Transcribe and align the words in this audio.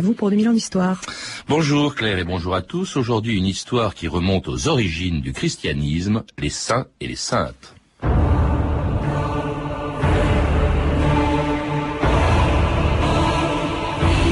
Vous 0.00 0.14
pour 0.14 0.30
2000 0.30 0.48
ans 0.48 0.52
d'histoire. 0.52 1.00
Bonjour 1.48 1.94
Claire 1.94 2.18
et 2.18 2.24
bonjour 2.24 2.54
à 2.54 2.62
tous. 2.62 2.96
Aujourd'hui 2.96 3.36
une 3.36 3.46
histoire 3.46 3.94
qui 3.94 4.08
remonte 4.08 4.48
aux 4.48 4.68
origines 4.68 5.20
du 5.20 5.32
christianisme, 5.32 6.22
les 6.38 6.48
saints 6.48 6.86
et 7.00 7.06
les 7.06 7.16
saintes. 7.16 7.74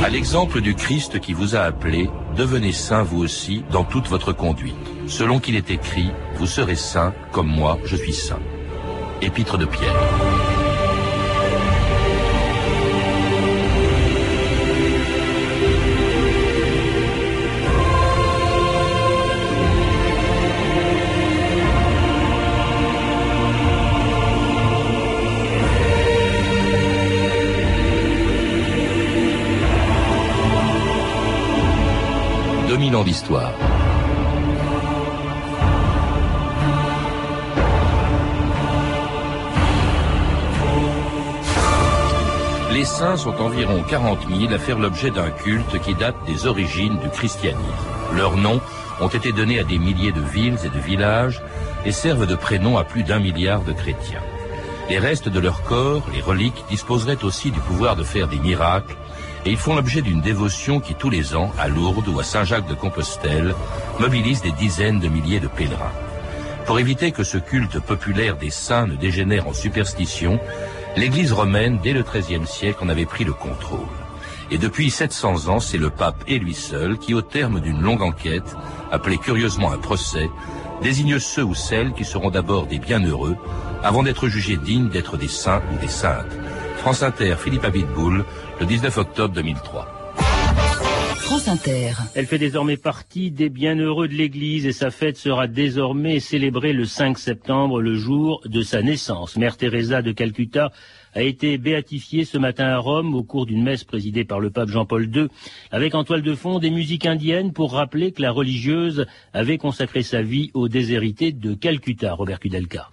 À 0.03 0.11
l'exemple 0.11 0.63
du 0.63 0.75
Christ 0.75 1.21
qui 1.21 1.35
vous 1.35 1.55
a 1.55 1.61
appelé, 1.61 2.09
devenez 2.35 2.73
saint 2.73 3.03
vous 3.03 3.19
aussi 3.19 3.63
dans 3.71 3.85
toute 3.85 4.09
votre 4.09 4.33
conduite. 4.33 4.75
Selon 5.07 5.39
qu'il 5.39 5.55
est 5.55 5.71
écrit, 5.71 6.09
vous 6.37 6.47
serez 6.47 6.77
saint 6.77 7.13
comme 7.31 7.49
moi 7.49 7.79
je 7.85 7.97
suis 7.97 8.15
saint. 8.15 8.41
Épître 9.21 9.59
de 9.59 9.67
Pierre. 9.67 10.28
Les 42.73 42.85
saints 42.85 43.17
sont 43.17 43.37
environ 43.41 43.85
40 43.89 44.19
000 44.29 44.53
à 44.53 44.59
faire 44.59 44.79
l'objet 44.79 45.11
d'un 45.11 45.31
culte 45.31 45.81
qui 45.81 45.95
date 45.95 46.17
des 46.27 46.47
origines 46.47 46.99
du 46.99 47.09
christianisme. 47.11 47.63
Leurs 48.17 48.37
noms 48.37 48.61
ont 49.01 49.09
été 49.09 49.31
donnés 49.31 49.61
à 49.61 49.65
des 49.65 49.79
milliers 49.79 50.13
de 50.13 50.21
villes 50.21 50.59
et 50.65 50.69
de 50.69 50.81
villages 50.81 51.41
et 51.85 51.93
servent 51.93 52.27
de 52.27 52.35
prénom 52.35 52.79
à 52.79 52.85
plus 52.85 53.05
d'un 53.05 53.21
milliard 53.21 53.63
de 53.63 53.73
chrétiens. 53.73 54.23
Les 54.91 54.99
restes 54.99 55.29
de 55.29 55.39
leur 55.39 55.63
corps, 55.63 56.03
les 56.13 56.21
reliques, 56.21 56.65
disposeraient 56.69 57.23
aussi 57.23 57.51
du 57.53 57.61
pouvoir 57.61 57.95
de 57.95 58.03
faire 58.03 58.27
des 58.27 58.39
miracles 58.39 58.97
et 59.49 59.53
ils 59.53 59.57
font 59.57 59.75
l'objet 59.75 60.03
d'une 60.03 60.21
dévotion 60.21 60.79
qui 60.79 60.95
tous 60.95 61.09
les 61.09 61.35
ans, 61.35 61.51
à 61.59 61.69
Lourdes 61.69 62.07
ou 62.09 62.21
à 62.21 62.23
Saint-Jacques 62.23 62.69
de 62.69 62.75
Compostelle, 62.75 63.55
mobilise 63.99 64.43
des 64.43 64.53
dizaines 64.53 65.01
de 65.01 65.09
milliers 65.09 65.41
de 65.41 65.49
pèlerins. 65.49 65.95
Pour 66.67 66.79
éviter 66.79 67.13
que 67.13 67.25
ce 67.25 67.39
culte 67.39 67.81
populaire 67.81 68.37
des 68.37 68.51
saints 68.51 68.87
ne 68.87 68.95
dégénère 68.95 69.49
en 69.49 69.55
superstition, 69.55 70.39
l'Église 70.99 71.33
romaine, 71.33 71.79
dès 71.83 71.95
le 71.95 72.03
XIIIe 72.03 72.47
siècle, 72.47 72.85
en 72.85 72.91
avait 72.91 73.07
pris 73.07 73.25
le 73.25 73.33
contrôle. 73.33 73.89
Et 74.51 74.59
depuis 74.59 74.91
700 74.91 75.49
ans, 75.49 75.61
c'est 75.61 75.79
le 75.79 75.89
pape 75.89 76.25
et 76.27 76.39
lui 76.39 76.53
seul 76.53 76.99
qui, 76.99 77.15
au 77.15 77.23
terme 77.23 77.61
d'une 77.61 77.81
longue 77.81 78.03
enquête, 78.03 78.55
appelée 78.93 79.17
curieusement 79.17 79.73
un 79.73 79.79
procès, 79.79 80.29
désigne 80.83 81.19
ceux 81.19 81.45
ou 81.45 81.55
celles 81.55 81.95
qui 81.95 82.05
seront 82.05 82.29
d'abord 82.29 82.67
des 82.67 82.79
bienheureux, 82.79 83.37
avant 83.83 84.03
d'être 84.03 84.29
jugés 84.29 84.59
dignes 84.59 84.91
d'être 84.91 85.17
des 85.17 85.27
saints 85.27 85.63
ou 85.73 85.79
des 85.79 85.89
saintes. 85.89 86.37
France 86.79 87.03
Inter, 87.03 87.35
Philippe 87.39 87.65
Abitboul, 87.65 88.25
le 88.61 88.67
19 88.67 88.99
octobre 88.99 89.35
2003. 89.35 90.15
France 91.17 91.49
Inter. 91.49 91.93
Elle 92.15 92.25
fait 92.25 92.39
désormais 92.39 92.79
partie 92.79 93.31
des 93.31 93.51
bienheureux 93.51 94.09
de 94.09 94.15
l'Église 94.15 94.65
et 94.65 94.73
sa 94.73 94.91
fête 94.91 95.19
sera 95.19 95.47
désormais 95.47 96.21
célébrée 96.21 96.73
le 96.73 96.87
5 96.87 97.19
septembre, 97.19 97.83
le 97.83 97.97
jour 97.97 98.41
de 98.47 98.63
sa 98.63 98.81
naissance. 98.81 99.37
Mère 99.37 99.59
Teresa 99.59 100.01
de 100.01 100.13
Calcutta 100.13 100.73
a 101.15 101.23
été 101.23 101.59
béatifiée 101.59 102.25
ce 102.25 102.39
matin 102.39 102.69
à 102.69 102.79
Rome 102.79 103.15
au 103.15 103.25
cours 103.25 103.45
d'une 103.45 103.63
messe 103.63 103.85
présidée 103.85 104.25
par 104.25 104.41
le 104.41 104.51
pape 104.51 104.71
Jean-Paul 104.71 105.15
II, 105.15 105.29
avec 105.71 105.95
en 105.95 106.05
toile 106.05 106.23
de 106.23 106.35
fond 106.35 106.61
des 106.61 106.71
musiques 106.71 107.07
indiennes 107.07 107.53
pour 107.53 107.73
rappeler 107.73 108.13
que 108.13 108.23
la 108.23 108.31
religieuse 108.31 109.05
avait 109.35 109.59
consacré 109.59 110.03
sa 110.03 110.23
vie 110.23 110.51
aux 110.55 110.69
déshérités 110.69 111.33
de 111.33 111.53
Calcutta. 111.53 112.15
Robert 112.15 112.41
Kudelka. 112.41 112.89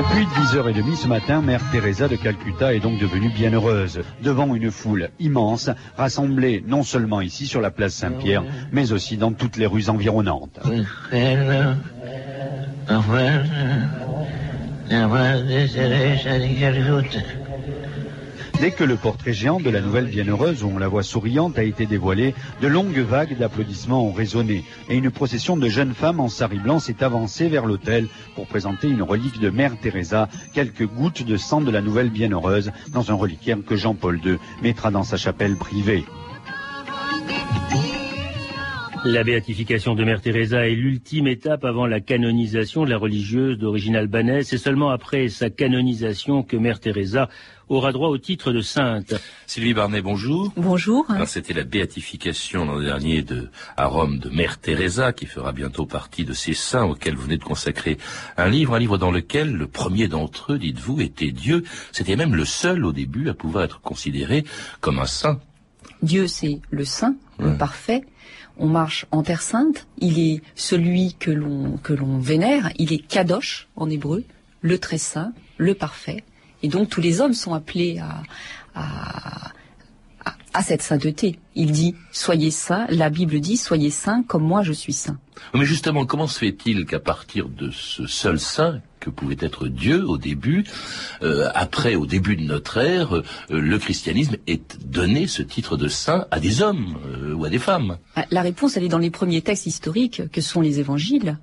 Depuis 0.00 0.24
10h30 0.24 0.96
ce 0.96 1.06
matin, 1.06 1.42
Mère 1.42 1.60
Teresa 1.70 2.08
de 2.08 2.16
Calcutta 2.16 2.72
est 2.72 2.80
donc 2.80 2.98
devenue 2.98 3.28
bienheureuse, 3.28 4.00
devant 4.22 4.54
une 4.54 4.70
foule 4.70 5.10
immense, 5.18 5.68
rassemblée 5.98 6.64
non 6.66 6.82
seulement 6.82 7.20
ici 7.20 7.46
sur 7.46 7.60
la 7.60 7.70
place 7.70 7.92
Saint-Pierre, 7.92 8.42
mais 8.72 8.92
aussi 8.92 9.18
dans 9.18 9.32
toutes 9.32 9.58
les 9.58 9.66
rues 9.66 9.90
environnantes. 9.90 10.58
Dès 18.60 18.72
que 18.72 18.84
le 18.84 18.96
portrait 18.96 19.32
géant 19.32 19.58
de 19.58 19.70
la 19.70 19.80
nouvelle 19.80 20.08
bienheureuse, 20.08 20.62
où 20.62 20.68
on 20.68 20.76
la 20.76 20.86
voit 20.86 21.02
souriante, 21.02 21.58
a 21.58 21.62
été 21.62 21.86
dévoilé, 21.86 22.34
de 22.60 22.68
longues 22.68 22.98
vagues 22.98 23.38
d'applaudissements 23.38 24.04
ont 24.04 24.12
résonné 24.12 24.64
et 24.90 24.98
une 24.98 25.10
procession 25.10 25.56
de 25.56 25.66
jeunes 25.70 25.94
femmes 25.94 26.20
en 26.20 26.28
sari 26.28 26.58
blanc 26.58 26.78
s'est 26.78 27.02
avancée 27.02 27.48
vers 27.48 27.64
l'autel 27.64 28.06
pour 28.34 28.46
présenter 28.46 28.88
une 28.88 29.00
relique 29.00 29.40
de 29.40 29.48
Mère 29.48 29.80
Teresa, 29.80 30.28
quelques 30.52 30.86
gouttes 30.86 31.22
de 31.22 31.38
sang 31.38 31.62
de 31.62 31.70
la 31.70 31.80
nouvelle 31.80 32.10
bienheureuse 32.10 32.70
dans 32.92 33.10
un 33.10 33.14
reliquaire 33.14 33.56
que 33.66 33.76
Jean-Paul 33.76 34.20
II 34.22 34.36
mettra 34.62 34.90
dans 34.90 35.04
sa 35.04 35.16
chapelle 35.16 35.56
privée. 35.56 36.04
La 39.04 39.24
béatification 39.24 39.94
de 39.94 40.04
Mère 40.04 40.20
Teresa 40.20 40.68
est 40.68 40.74
l'ultime 40.74 41.26
étape 41.26 41.64
avant 41.64 41.86
la 41.86 42.00
canonisation 42.00 42.84
de 42.84 42.90
la 42.90 42.98
religieuse 42.98 43.56
d'origine 43.56 43.96
albanaise. 43.96 44.48
C'est 44.48 44.58
seulement 44.58 44.90
après 44.90 45.30
sa 45.30 45.48
canonisation 45.48 46.42
que 46.42 46.58
Mère 46.58 46.80
Teresa 46.80 47.30
aura 47.70 47.92
droit 47.92 48.10
au 48.10 48.18
titre 48.18 48.52
de 48.52 48.60
sainte. 48.60 49.14
Sylvie 49.46 49.72
Barnet, 49.72 50.02
bonjour. 50.02 50.52
Bonjour. 50.54 51.06
C'était 51.24 51.54
la 51.54 51.64
béatification 51.64 52.66
l'an 52.66 52.78
dernier 52.78 53.22
de, 53.22 53.48
à 53.78 53.86
Rome 53.86 54.18
de 54.18 54.28
Mère 54.28 54.58
Teresa 54.58 55.14
qui 55.14 55.24
fera 55.24 55.52
bientôt 55.52 55.86
partie 55.86 56.26
de 56.26 56.34
ces 56.34 56.52
saints 56.52 56.84
auxquels 56.84 57.14
vous 57.14 57.22
venez 57.22 57.38
de 57.38 57.44
consacrer 57.44 57.96
un 58.36 58.50
livre, 58.50 58.74
un 58.74 58.78
livre 58.78 58.98
dans 58.98 59.10
lequel 59.10 59.54
le 59.54 59.66
premier 59.66 60.08
d'entre 60.08 60.52
eux, 60.52 60.58
dites-vous, 60.58 61.00
était 61.00 61.32
Dieu. 61.32 61.64
C'était 61.92 62.16
même 62.16 62.34
le 62.34 62.44
seul 62.44 62.84
au 62.84 62.92
début 62.92 63.30
à 63.30 63.34
pouvoir 63.34 63.64
être 63.64 63.80
considéré 63.80 64.44
comme 64.82 64.98
un 64.98 65.06
saint. 65.06 65.40
Dieu, 66.02 66.26
c'est 66.26 66.60
le 66.70 66.84
saint, 66.84 67.16
le 67.38 67.56
parfait. 67.56 68.04
On 68.58 68.66
marche 68.66 69.06
en 69.10 69.22
terre 69.22 69.42
sainte, 69.42 69.86
il 69.98 70.18
est 70.18 70.42
celui 70.54 71.14
que 71.14 71.30
l'on 71.30 71.78
que 71.78 71.94
l'on 71.94 72.18
vénère, 72.18 72.70
il 72.76 72.92
est 72.92 72.98
kadosh 72.98 73.68
en 73.76 73.88
hébreu, 73.88 74.24
le 74.60 74.78
très 74.78 74.98
saint, 74.98 75.32
le 75.56 75.74
parfait, 75.74 76.24
et 76.62 76.68
donc 76.68 76.90
tous 76.90 77.00
les 77.00 77.20
hommes 77.22 77.32
sont 77.32 77.54
appelés 77.54 77.98
à, 77.98 78.22
à, 78.74 79.52
à 80.52 80.62
cette 80.62 80.82
sainteté. 80.82 81.38
Il 81.54 81.72
dit 81.72 81.94
soyez 82.12 82.50
saints, 82.50 82.86
la 82.90 83.10
Bible 83.10 83.40
dit 83.40 83.56
soyez 83.56 83.90
saints 83.90 84.24
comme 84.26 84.42
moi 84.42 84.62
je 84.62 84.72
suis 84.72 84.92
saint. 84.92 85.18
Mais 85.54 85.64
justement, 85.64 86.04
comment 86.06 86.26
se 86.26 86.38
fait-il 86.38 86.86
qu'à 86.86 87.00
partir 87.00 87.48
de 87.48 87.70
ce 87.70 88.06
seul 88.06 88.38
saint 88.38 88.80
que 89.00 89.08
pouvait 89.08 89.36
être 89.40 89.68
Dieu 89.68 90.06
au 90.06 90.18
début, 90.18 90.64
euh, 91.22 91.48
après, 91.54 91.94
au 91.94 92.04
début 92.04 92.36
de 92.36 92.42
notre 92.42 92.76
ère, 92.76 93.16
euh, 93.16 93.24
le 93.48 93.78
christianisme 93.78 94.36
ait 94.46 94.60
donné 94.84 95.26
ce 95.26 95.42
titre 95.42 95.78
de 95.78 95.88
saint 95.88 96.26
à 96.30 96.38
des 96.38 96.60
hommes 96.60 96.98
euh, 97.06 97.32
ou 97.32 97.46
à 97.46 97.48
des 97.48 97.58
femmes? 97.58 97.96
Ah, 98.14 98.26
La 98.30 98.42
réponse, 98.42 98.76
elle 98.76 98.84
est 98.84 98.88
dans 98.88 98.98
les 98.98 99.10
premiers 99.10 99.40
textes 99.40 99.64
historiques 99.64 100.30
que 100.30 100.42
sont 100.42 100.60
les 100.60 100.80
évangiles. 100.80 101.38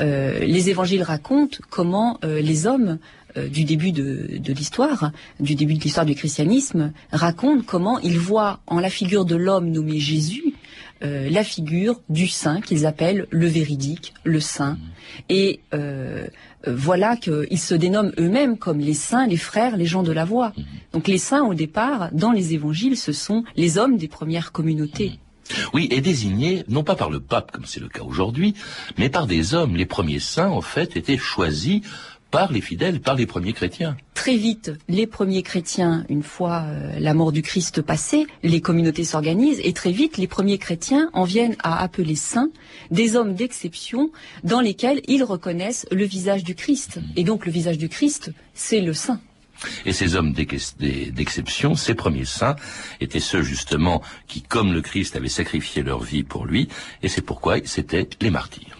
Les 0.00 0.70
évangiles 0.70 1.02
racontent 1.02 1.58
comment 1.70 2.18
les 2.22 2.66
hommes 2.66 2.98
du 3.36 3.64
début 3.64 3.92
de, 3.92 4.38
de 4.38 4.52
l'histoire, 4.52 5.12
du 5.38 5.54
début 5.54 5.74
de 5.74 5.80
l'histoire 5.80 6.06
du 6.06 6.14
christianisme, 6.14 6.92
racontent 7.12 7.62
comment 7.66 7.98
ils 8.00 8.18
voient 8.18 8.60
en 8.66 8.80
la 8.80 8.90
figure 8.90 9.24
de 9.24 9.36
l'homme 9.36 9.70
nommé 9.70 9.98
Jésus 9.98 10.54
euh, 11.04 11.30
la 11.30 11.44
figure 11.44 12.00
du 12.08 12.26
saint 12.26 12.60
qu'ils 12.60 12.84
appellent 12.84 13.28
le 13.30 13.46
véridique, 13.46 14.14
le 14.24 14.40
saint. 14.40 14.78
Et 15.28 15.60
euh, 15.72 16.26
voilà 16.66 17.16
qu'ils 17.16 17.60
se 17.60 17.74
dénomment 17.76 18.12
eux-mêmes 18.18 18.58
comme 18.58 18.80
les 18.80 18.94
saints, 18.94 19.28
les 19.28 19.36
frères, 19.36 19.76
les 19.76 19.86
gens 19.86 20.02
de 20.02 20.10
la 20.10 20.24
voix. 20.24 20.52
Mmh. 20.56 20.62
Donc 20.92 21.06
les 21.06 21.18
saints, 21.18 21.44
au 21.44 21.54
départ, 21.54 22.10
dans 22.12 22.32
les 22.32 22.54
évangiles, 22.54 22.96
ce 22.96 23.12
sont 23.12 23.44
les 23.54 23.78
hommes 23.78 23.96
des 23.96 24.08
premières 24.08 24.50
communautés. 24.50 25.20
Oui, 25.72 25.88
et 25.90 26.00
désignés 26.00 26.64
non 26.68 26.84
pas 26.84 26.94
par 26.94 27.10
le 27.10 27.20
pape 27.20 27.52
comme 27.52 27.66
c'est 27.66 27.80
le 27.80 27.88
cas 27.88 28.02
aujourd'hui, 28.02 28.54
mais 28.96 29.08
par 29.08 29.26
des 29.26 29.54
hommes. 29.54 29.76
Les 29.76 29.86
premiers 29.86 30.20
saints, 30.20 30.50
en 30.50 30.60
fait, 30.60 30.96
étaient 30.96 31.18
choisis 31.18 31.82
par 32.30 32.52
les 32.52 32.60
fidèles, 32.60 33.00
par 33.00 33.14
les 33.14 33.26
premiers 33.26 33.52
chrétiens. 33.52 33.96
Très 34.14 34.36
vite, 34.36 34.72
les 34.88 35.06
premiers 35.06 35.42
chrétiens, 35.42 36.04
une 36.08 36.22
fois 36.22 36.64
euh, 36.66 36.98
la 36.98 37.14
mort 37.14 37.32
du 37.32 37.42
Christ 37.42 37.80
passée, 37.80 38.26
les 38.42 38.60
communautés 38.60 39.04
s'organisent 39.04 39.60
et 39.62 39.72
très 39.72 39.92
vite, 39.92 40.18
les 40.18 40.26
premiers 40.26 40.58
chrétiens 40.58 41.08
en 41.14 41.24
viennent 41.24 41.56
à 41.62 41.82
appeler 41.82 42.16
saints 42.16 42.50
des 42.90 43.16
hommes 43.16 43.34
d'exception 43.34 44.10
dans 44.44 44.60
lesquels 44.60 45.00
ils 45.08 45.24
reconnaissent 45.24 45.86
le 45.90 46.04
visage 46.04 46.44
du 46.44 46.54
Christ. 46.54 47.00
Et 47.16 47.24
donc 47.24 47.46
le 47.46 47.52
visage 47.52 47.78
du 47.78 47.88
Christ, 47.88 48.32
c'est 48.54 48.80
le 48.80 48.92
saint. 48.92 49.20
Et 49.86 49.92
ces 49.92 50.16
hommes 50.16 50.32
d'exception, 50.32 51.74
ces 51.74 51.94
premiers 51.94 52.24
saints, 52.24 52.56
étaient 53.00 53.20
ceux 53.20 53.42
justement 53.42 54.02
qui, 54.26 54.42
comme 54.42 54.72
le 54.72 54.82
Christ, 54.82 55.16
avaient 55.16 55.28
sacrifié 55.28 55.82
leur 55.82 56.02
vie 56.02 56.22
pour 56.22 56.46
lui, 56.46 56.68
et 57.02 57.08
c'est 57.08 57.22
pourquoi 57.22 57.56
c'était 57.64 58.08
les 58.20 58.30
martyrs. 58.30 58.78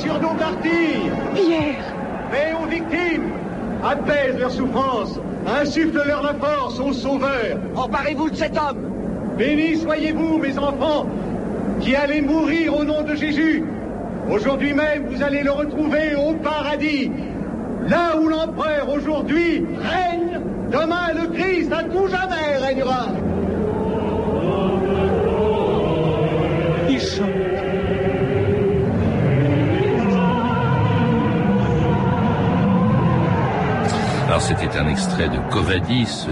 sur 0.00 0.20
nos 0.20 0.34
martyrs. 0.34 1.12
Pierre. 1.34 1.94
Paix 2.30 2.52
aux 2.60 2.66
victimes. 2.66 3.30
apaise 3.84 4.38
leur 4.38 4.50
souffrance, 4.50 5.20
insuffle-leur 5.46 6.22
la 6.22 6.34
force, 6.34 6.80
ô 6.80 6.92
sauveur. 6.92 7.58
Emparez-vous 7.76 8.30
de 8.30 8.36
cet 8.36 8.56
homme. 8.56 8.90
Bénis 9.36 9.80
soyez-vous, 9.80 10.38
mes 10.38 10.56
enfants, 10.58 11.06
qui 11.80 11.94
allez 11.94 12.22
mourir 12.22 12.76
au 12.76 12.84
nom 12.84 13.02
de 13.02 13.14
Jésus. 13.14 13.62
Aujourd'hui 14.30 14.72
même, 14.72 15.06
vous 15.06 15.22
allez 15.22 15.42
le 15.42 15.50
retrouver 15.50 16.14
au 16.14 16.34
paradis. 16.34 17.10
Là 17.88 18.16
où 18.18 18.28
l'empereur 18.28 18.88
aujourd'hui 18.88 19.66
règne, 19.82 20.40
demain 20.70 21.12
le 21.14 21.28
Christ 21.28 21.72
à 21.72 21.84
tout 21.84 22.08
jamais 22.08 22.56
régnera. 22.66 23.06
Il 26.88 27.00
chante. 27.00 27.28
Alors 34.26 34.40
c'était 34.40 34.78
un 34.78 34.88
extrait 34.88 35.28
de 35.28 35.38
Covadis, 35.52 36.26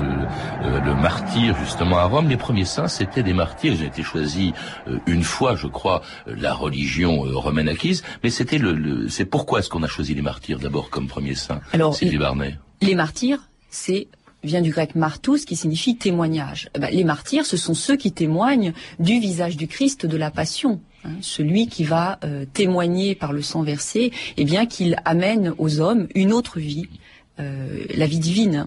euh, 0.62 0.80
le, 0.80 0.94
martyr 0.94 1.56
justement 1.58 1.98
à 1.98 2.04
Rome. 2.04 2.28
Les 2.28 2.36
premiers 2.36 2.64
saints, 2.64 2.88
c'était 2.88 3.22
des 3.22 3.32
martyrs. 3.32 3.74
Ils 3.74 3.82
ont 3.82 3.88
été 3.88 4.02
choisis 4.02 4.52
euh, 4.88 4.98
une 5.06 5.22
fois, 5.22 5.56
je 5.56 5.66
crois, 5.66 6.02
euh, 6.28 6.34
la 6.38 6.54
religion 6.54 7.22
romaine 7.22 7.68
acquise. 7.68 8.02
Mais 8.22 8.30
c'était 8.30 8.58
le, 8.58 8.72
le 8.72 9.08
c'est 9.08 9.24
pourquoi 9.24 9.60
est-ce 9.60 9.68
qu'on 9.68 9.82
a 9.82 9.88
choisi 9.88 10.14
les 10.14 10.22
martyrs 10.22 10.58
d'abord 10.58 10.90
comme 10.90 11.08
premiers 11.08 11.34
saints 11.34 11.60
Alors, 11.72 11.94
Sylvie 11.94 12.18
Barnet? 12.18 12.58
Les 12.80 12.94
martyrs, 12.94 13.48
c'est 13.70 14.08
vient 14.44 14.60
du 14.60 14.70
grec 14.70 14.94
martus 14.94 15.44
qui 15.44 15.56
signifie 15.56 15.96
témoignage. 15.96 16.68
Eh 16.74 16.80
ben, 16.80 16.90
les 16.90 17.04
martyrs, 17.04 17.46
ce 17.46 17.56
sont 17.56 17.74
ceux 17.74 17.96
qui 17.96 18.12
témoignent 18.12 18.72
du 18.98 19.20
visage 19.20 19.56
du 19.56 19.68
Christ 19.68 20.06
de 20.06 20.16
la 20.16 20.30
passion. 20.30 20.80
Hein, 21.04 21.14
celui 21.20 21.66
qui 21.66 21.84
va 21.84 22.20
euh, 22.24 22.44
témoigner 22.52 23.14
par 23.14 23.32
le 23.32 23.42
sang 23.42 23.62
versé, 23.62 24.12
eh 24.36 24.44
bien 24.44 24.66
qu'il 24.66 24.96
amène 25.04 25.52
aux 25.58 25.80
hommes 25.80 26.06
une 26.14 26.32
autre 26.32 26.60
vie, 26.60 26.88
euh, 27.40 27.84
la 27.94 28.06
vie 28.06 28.18
divine. 28.18 28.66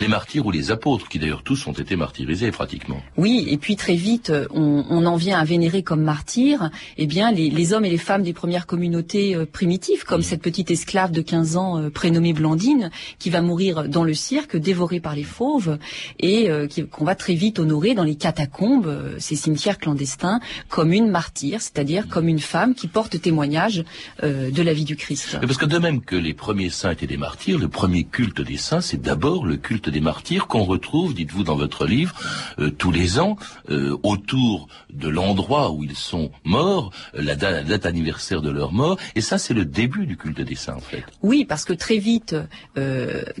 Les 0.00 0.08
martyrs 0.08 0.46
ou 0.46 0.50
les 0.50 0.70
apôtres, 0.70 1.08
qui 1.08 1.18
d'ailleurs 1.18 1.42
tous 1.42 1.66
ont 1.66 1.72
été 1.72 1.96
martyrisés 1.96 2.50
pratiquement. 2.50 3.02
Oui, 3.16 3.46
et 3.48 3.56
puis 3.56 3.76
très 3.76 3.94
vite, 3.94 4.32
on, 4.50 4.84
on 4.88 5.06
en 5.06 5.16
vient 5.16 5.38
à 5.38 5.44
vénérer 5.44 5.82
comme 5.82 6.02
martyrs, 6.02 6.70
eh 6.96 7.06
bien, 7.06 7.32
les, 7.32 7.50
les, 7.50 7.72
hommes 7.72 7.84
et 7.84 7.90
les 7.90 7.98
femmes 7.98 8.22
des 8.22 8.32
premières 8.32 8.66
communautés 8.66 9.34
euh, 9.34 9.46
primitives, 9.46 10.04
comme 10.04 10.22
cette 10.22 10.42
petite 10.42 10.70
esclave 10.70 11.12
de 11.12 11.22
15 11.22 11.56
ans 11.56 11.78
euh, 11.78 11.90
prénommée 11.90 12.32
Blandine, 12.32 12.90
qui 13.18 13.30
va 13.30 13.42
mourir 13.42 13.88
dans 13.88 14.04
le 14.04 14.14
cirque, 14.14 14.56
dévorée 14.56 15.00
par 15.00 15.14
les 15.14 15.24
fauves, 15.24 15.78
et 16.18 16.50
euh, 16.50 16.68
qu'on 16.90 17.04
va 17.04 17.14
très 17.14 17.34
vite 17.34 17.58
honorer 17.58 17.94
dans 17.94 18.04
les 18.04 18.16
catacombes, 18.16 18.86
euh, 18.86 19.16
ces 19.18 19.36
cimetières 19.36 19.78
clandestins, 19.78 20.40
comme 20.68 20.92
une 20.92 21.10
martyre, 21.10 21.60
c'est-à-dire 21.60 22.08
comme 22.08 22.28
une 22.28 22.40
femme 22.40 22.74
qui 22.74 22.88
porte 22.88 23.20
témoignage 23.20 23.84
euh, 24.22 24.50
de 24.50 24.62
la 24.62 24.72
vie 24.72 24.84
du 24.84 24.96
Christ. 24.96 25.38
Mais 25.40 25.46
parce 25.46 25.58
que 25.58 25.66
de 25.66 25.78
même 25.78 26.00
que 26.00 26.16
les 26.16 26.34
premiers 26.34 26.70
saints 26.70 26.90
étaient 26.90 27.06
des 27.06 27.16
martyrs, 27.16 27.58
le 27.58 27.68
premier 27.68 27.99
culte 28.04 28.40
des 28.40 28.56
saints, 28.56 28.80
c'est 28.80 29.00
d'abord 29.00 29.44
le 29.44 29.56
culte 29.56 29.88
des 29.88 30.00
martyrs 30.00 30.46
qu'on 30.46 30.64
retrouve, 30.64 31.14
dites-vous 31.14 31.44
dans 31.44 31.56
votre 31.56 31.86
livre, 31.86 32.14
euh, 32.58 32.70
tous 32.70 32.90
les 32.90 33.18
ans, 33.18 33.36
euh, 33.70 33.96
autour 34.02 34.68
de 34.92 35.08
l'endroit 35.08 35.72
où 35.72 35.84
ils 35.84 35.96
sont 35.96 36.30
morts, 36.44 36.92
euh, 37.14 37.22
la, 37.22 37.36
date, 37.36 37.52
la, 37.52 37.62
date, 37.62 37.86
anniversaire 37.86 38.42
de 38.42 38.50
leur 38.50 38.72
mort, 38.72 38.98
et 39.14 39.20
ça 39.20 39.38
c'est 39.38 39.54
le 39.54 39.64
début 39.64 40.06
du 40.06 40.16
culte 40.16 40.40
des 40.40 40.54
saints 40.54 40.76
en 40.76 40.80
fait. 40.80 41.04
Oui, 41.22 41.44
parce 41.44 41.64
que 41.64 41.72
très 41.72 41.98
vite, 41.98 42.36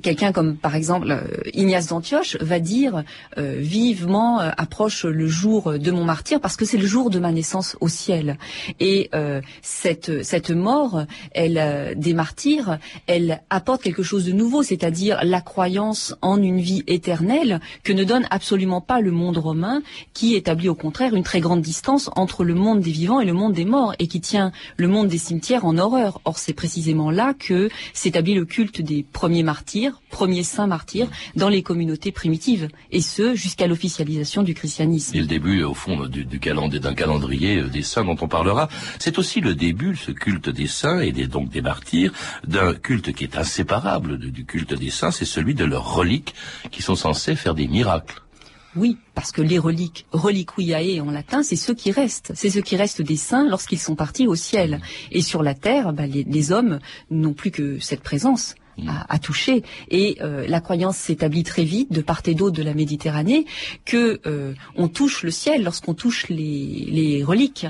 quelqu'un 0.02 0.32
comme 0.32 0.56
par 0.56 0.74
exemple 0.74 1.24
Ignace 1.54 1.88
d'Antioche 1.88 2.36
va 2.40 2.58
dire 2.58 3.04
vivement 3.36 4.38
approche 4.38 5.04
le 5.04 5.28
jour 5.28 5.78
de 5.78 5.90
mon 5.90 6.04
martyr 6.04 6.40
parce 6.40 6.56
que 6.56 6.64
c'est 6.64 6.78
le 6.78 6.86
jour 6.86 7.10
de 7.10 7.18
ma 7.18 7.32
naissance 7.32 7.76
au 7.80 7.88
ciel. 7.88 8.38
Et 8.80 9.10
cette 9.62 10.22
cette 10.24 10.50
mort, 10.50 11.04
elle 11.32 11.94
des 11.96 12.14
martyrs, 12.14 12.78
elle 13.06 13.42
apporte 13.50 13.82
quelque 13.82 14.02
chose 14.02 14.24
de 14.24 14.32
nouveau 14.32 14.49
c'est-à-dire 14.62 15.20
la 15.22 15.40
croyance 15.40 16.14
en 16.22 16.42
une 16.42 16.60
vie 16.60 16.82
éternelle 16.86 17.60
que 17.84 17.92
ne 17.92 18.04
donne 18.04 18.26
absolument 18.30 18.80
pas 18.80 19.00
le 19.00 19.10
monde 19.10 19.38
romain, 19.38 19.82
qui 20.12 20.34
établit 20.34 20.68
au 20.68 20.74
contraire 20.74 21.14
une 21.14 21.22
très 21.22 21.40
grande 21.40 21.62
distance 21.62 22.10
entre 22.16 22.44
le 22.44 22.54
monde 22.54 22.80
des 22.80 22.90
vivants 22.90 23.20
et 23.20 23.24
le 23.24 23.32
monde 23.32 23.52
des 23.52 23.64
morts, 23.64 23.94
et 23.98 24.06
qui 24.06 24.20
tient 24.20 24.52
le 24.76 24.88
monde 24.88 25.08
des 25.08 25.18
cimetières 25.18 25.64
en 25.64 25.78
horreur. 25.78 26.20
Or, 26.24 26.38
c'est 26.38 26.52
précisément 26.52 27.10
là 27.10 27.34
que 27.34 27.70
s'établit 27.92 28.34
le 28.34 28.44
culte 28.44 28.82
des 28.82 29.04
premiers 29.04 29.42
martyrs, 29.42 30.02
premiers 30.10 30.42
saints 30.42 30.66
martyrs, 30.66 31.08
dans 31.36 31.48
les 31.48 31.62
communautés 31.62 32.12
primitives, 32.12 32.68
et 32.90 33.00
ce, 33.00 33.34
jusqu'à 33.34 33.66
l'officialisation 33.66 34.42
du 34.42 34.54
christianisme. 34.54 35.16
Le 35.16 35.26
début, 35.26 35.62
au 35.62 35.74
fond, 35.74 36.06
du, 36.06 36.26
calendrier, 36.40 36.80
calendrier 36.94 37.62
des 37.62 37.82
saints 37.82 38.04
dont 38.04 38.16
on 38.20 38.28
parlera, 38.28 38.68
c'est 38.98 39.18
aussi 39.18 39.40
le 39.40 39.54
début, 39.54 39.96
ce 39.96 40.10
culte 40.10 40.48
des 40.48 40.66
saints 40.66 41.00
et 41.00 41.12
donc 41.26 41.50
des 41.50 41.62
martyrs, 41.62 42.12
d'un 42.46 42.74
culte 42.74 43.12
qui 43.12 43.24
est 43.24 43.36
inséparable 43.36 44.18
du, 44.18 44.39
du 44.40 44.46
culte 44.46 44.72
des 44.72 44.88
saints, 44.88 45.10
c'est 45.10 45.26
celui 45.26 45.54
de 45.54 45.66
leurs 45.66 45.94
reliques 45.94 46.34
qui 46.70 46.80
sont 46.80 46.94
censées 46.96 47.36
faire 47.36 47.54
des 47.54 47.68
miracles. 47.68 48.22
Oui, 48.74 48.96
parce 49.14 49.32
que 49.32 49.42
les 49.42 49.58
reliques, 49.58 50.06
reliquiae 50.12 51.02
en 51.02 51.10
latin, 51.10 51.42
c'est 51.42 51.56
ceux 51.56 51.74
qui 51.74 51.90
restent. 51.90 52.32
C'est 52.34 52.48
ceux 52.48 52.62
qui 52.62 52.76
restent 52.76 53.02
des 53.02 53.16
saints 53.16 53.46
lorsqu'ils 53.46 53.80
sont 53.80 53.96
partis 53.96 54.26
au 54.26 54.36
ciel. 54.36 54.80
Et 55.10 55.20
sur 55.20 55.42
la 55.42 55.54
terre, 55.54 55.92
bah, 55.92 56.06
les, 56.06 56.24
les, 56.24 56.52
hommes 56.52 56.78
n'ont 57.10 57.34
plus 57.34 57.50
que 57.50 57.78
cette 57.80 58.00
présence. 58.00 58.54
À, 58.86 59.14
à, 59.14 59.18
toucher 59.18 59.62
et 59.90 60.16
euh, 60.22 60.46
la 60.46 60.62
croyance 60.62 60.96
s'établit 60.96 61.42
très 61.42 61.64
vite 61.64 61.92
de 61.92 62.00
part 62.00 62.22
et 62.24 62.34
d'autre 62.34 62.56
de 62.56 62.62
la 62.62 62.72
Méditerranée 62.72 63.44
que 63.84 64.20
euh, 64.24 64.54
on 64.74 64.88
touche 64.88 65.22
le 65.22 65.30
ciel 65.30 65.64
lorsqu'on 65.64 65.92
touche 65.92 66.30
les, 66.30 66.86
les 66.88 67.22
reliques. 67.22 67.66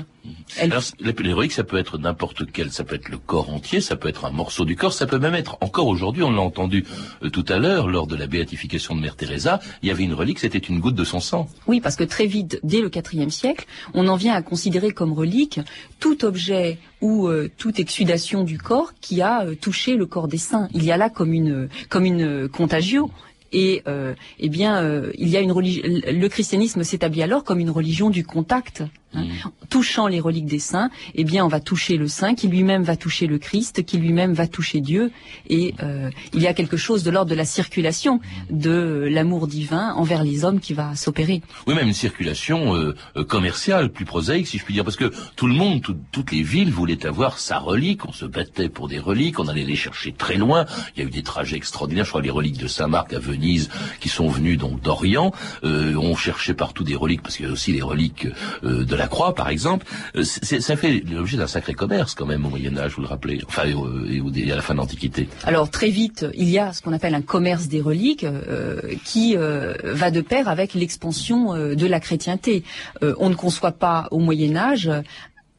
Elle... 0.57 0.71
Alors, 0.71 0.83
les 0.99 1.33
reliques, 1.33 1.51
ça 1.51 1.63
peut 1.63 1.77
être 1.77 1.97
n'importe 1.97 2.51
quel, 2.51 2.71
ça 2.71 2.83
peut 2.83 2.95
être 2.95 3.09
le 3.09 3.17
corps 3.17 3.49
entier, 3.49 3.81
ça 3.81 3.95
peut 3.95 4.09
être 4.09 4.25
un 4.25 4.31
morceau 4.31 4.65
du 4.65 4.75
corps, 4.75 4.93
ça 4.93 5.07
peut 5.07 5.19
même 5.19 5.33
être, 5.33 5.57
encore 5.61 5.87
aujourd'hui, 5.87 6.23
on 6.23 6.31
l'a 6.31 6.41
entendu 6.41 6.85
euh, 7.23 7.29
tout 7.29 7.45
à 7.47 7.57
l'heure, 7.57 7.87
lors 7.87 8.07
de 8.07 8.15
la 8.15 8.27
béatification 8.27 8.95
de 8.95 9.01
Mère 9.01 9.15
Teresa, 9.15 9.59
il 9.81 9.89
y 9.89 9.91
avait 9.91 10.03
une 10.03 10.13
relique, 10.13 10.39
c'était 10.39 10.57
une 10.57 10.79
goutte 10.79 10.95
de 10.95 11.03
son 11.03 11.19
sang. 11.19 11.47
Oui, 11.67 11.81
parce 11.81 11.95
que 11.95 12.03
très 12.03 12.25
vite, 12.25 12.59
dès 12.63 12.81
le 12.81 12.91
IVe 13.13 13.29
siècle, 13.29 13.65
on 13.93 14.07
en 14.07 14.15
vient 14.15 14.33
à 14.33 14.41
considérer 14.41 14.91
comme 14.91 15.13
relique 15.13 15.59
tout 15.99 16.25
objet 16.25 16.77
ou 17.01 17.27
euh, 17.27 17.49
toute 17.57 17.79
exsudation 17.79 18.43
du 18.43 18.57
corps 18.57 18.93
qui 19.01 19.21
a 19.21 19.43
euh, 19.43 19.55
touché 19.55 19.95
le 19.95 20.05
corps 20.05 20.27
des 20.27 20.37
saints. 20.37 20.67
Il 20.73 20.83
y 20.83 20.91
a 20.91 20.97
là 20.97 21.09
comme 21.09 21.33
une, 21.33 21.69
comme 21.89 22.05
une 22.05 22.47
contagio, 22.47 23.09
et 23.51 23.83
euh, 23.87 24.13
eh 24.39 24.49
bien 24.49 24.81
euh, 24.81 25.11
il 25.17 25.29
y 25.29 25.37
a 25.37 25.41
une 25.41 25.51
religion 25.51 25.83
le 25.85 26.27
christianisme 26.27 26.83
s'établit 26.83 27.23
alors 27.23 27.43
comme 27.43 27.59
une 27.59 27.69
religion 27.69 28.09
du 28.09 28.23
contact 28.23 28.83
hein. 29.13 29.23
mmh. 29.23 29.67
touchant 29.69 30.07
les 30.07 30.19
reliques 30.19 30.45
des 30.45 30.59
saints 30.59 30.89
eh 31.15 31.23
bien 31.23 31.45
on 31.45 31.47
va 31.47 31.59
toucher 31.59 31.97
le 31.97 32.07
saint 32.07 32.35
qui 32.35 32.47
lui-même 32.47 32.83
va 32.83 32.95
toucher 32.95 33.27
le 33.27 33.37
Christ 33.37 33.83
qui 33.85 33.97
lui-même 33.97 34.33
va 34.33 34.47
toucher 34.47 34.81
Dieu 34.81 35.11
et 35.49 35.73
euh, 35.83 36.09
il 36.33 36.41
y 36.41 36.47
a 36.47 36.53
quelque 36.53 36.77
chose 36.77 37.03
de 37.03 37.11
l'ordre 37.11 37.29
de 37.29 37.35
la 37.35 37.45
circulation 37.45 38.19
de 38.49 39.07
l'amour 39.11 39.47
divin 39.47 39.93
envers 39.93 40.23
les 40.23 40.45
hommes 40.45 40.59
qui 40.59 40.73
va 40.73 40.95
s'opérer 40.95 41.41
oui 41.67 41.75
même 41.75 41.87
une 41.87 41.93
circulation 41.93 42.75
euh, 42.75 42.95
commerciale 43.27 43.91
plus 43.91 44.05
prosaïque 44.05 44.47
si 44.47 44.57
je 44.57 44.65
puis 44.65 44.73
dire 44.73 44.83
parce 44.83 44.97
que 44.97 45.11
tout 45.35 45.47
le 45.47 45.53
monde 45.53 45.81
tout, 45.81 45.97
toutes 46.11 46.31
les 46.31 46.43
villes 46.43 46.71
voulaient 46.71 47.05
avoir 47.05 47.39
sa 47.39 47.59
relique 47.59 48.05
on 48.05 48.13
se 48.13 48.25
battait 48.25 48.69
pour 48.69 48.87
des 48.87 48.99
reliques 48.99 49.39
on 49.39 49.47
allait 49.47 49.65
les 49.65 49.75
chercher 49.75 50.11
très 50.13 50.37
loin 50.37 50.65
il 50.95 51.01
y 51.01 51.05
a 51.05 51.07
eu 51.07 51.11
des 51.11 51.23
trajets 51.23 51.57
extraordinaires 51.57 52.05
je 52.05 52.09
crois 52.09 52.21
les 52.21 52.29
reliques 52.29 52.57
de 52.57 52.67
Saint-Marc 52.67 53.13
à 53.13 53.19
Venise 53.19 53.69
qui 53.99 54.09
sont 54.09 54.27
venus 54.27 54.57
donc 54.57 54.81
d'Orient. 54.81 55.31
Euh, 55.63 55.95
on 55.95 56.15
cherchait 56.15 56.53
partout 56.53 56.83
des 56.83 56.95
reliques 56.95 57.21
parce 57.21 57.35
qu'il 57.35 57.45
y 57.45 57.49
a 57.49 57.51
aussi 57.51 57.71
les 57.71 57.81
reliques 57.81 58.27
euh, 58.63 58.85
de 58.85 58.95
la 58.95 59.00
croix, 59.07 59.35
par 59.35 59.49
exemple. 59.49 59.85
Euh, 60.15 60.23
ça 60.23 60.75
fait 60.75 61.03
l'objet 61.11 61.37
d'un 61.37 61.47
sacré 61.47 61.73
commerce 61.73 62.15
quand 62.15 62.25
même 62.25 62.45
au 62.45 62.49
Moyen 62.49 62.77
Âge, 62.77 62.93
vous 62.95 63.01
le 63.01 63.07
rappelez, 63.07 63.41
enfin 63.47 63.63
et, 63.65 64.51
à 64.51 64.55
la 64.55 64.61
fin 64.61 64.73
de 64.73 64.79
l'Antiquité. 64.79 65.27
Alors 65.43 65.69
très 65.69 65.89
vite, 65.89 66.25
il 66.35 66.49
y 66.49 66.59
a 66.59 66.73
ce 66.73 66.81
qu'on 66.81 66.93
appelle 66.93 67.15
un 67.15 67.21
commerce 67.21 67.67
des 67.67 67.81
reliques 67.81 68.23
euh, 68.23 68.79
qui 69.05 69.35
euh, 69.35 69.73
va 69.83 70.11
de 70.11 70.21
pair 70.21 70.47
avec 70.49 70.73
l'expansion 70.73 71.53
de 71.53 71.85
la 71.85 71.99
chrétienté. 71.99 72.63
on 73.01 73.29
ne 73.29 73.35
conçoit 73.35 73.71
pas 73.71 74.07
au 74.11 74.19
Moyen 74.19 74.55
Âge 74.55 74.91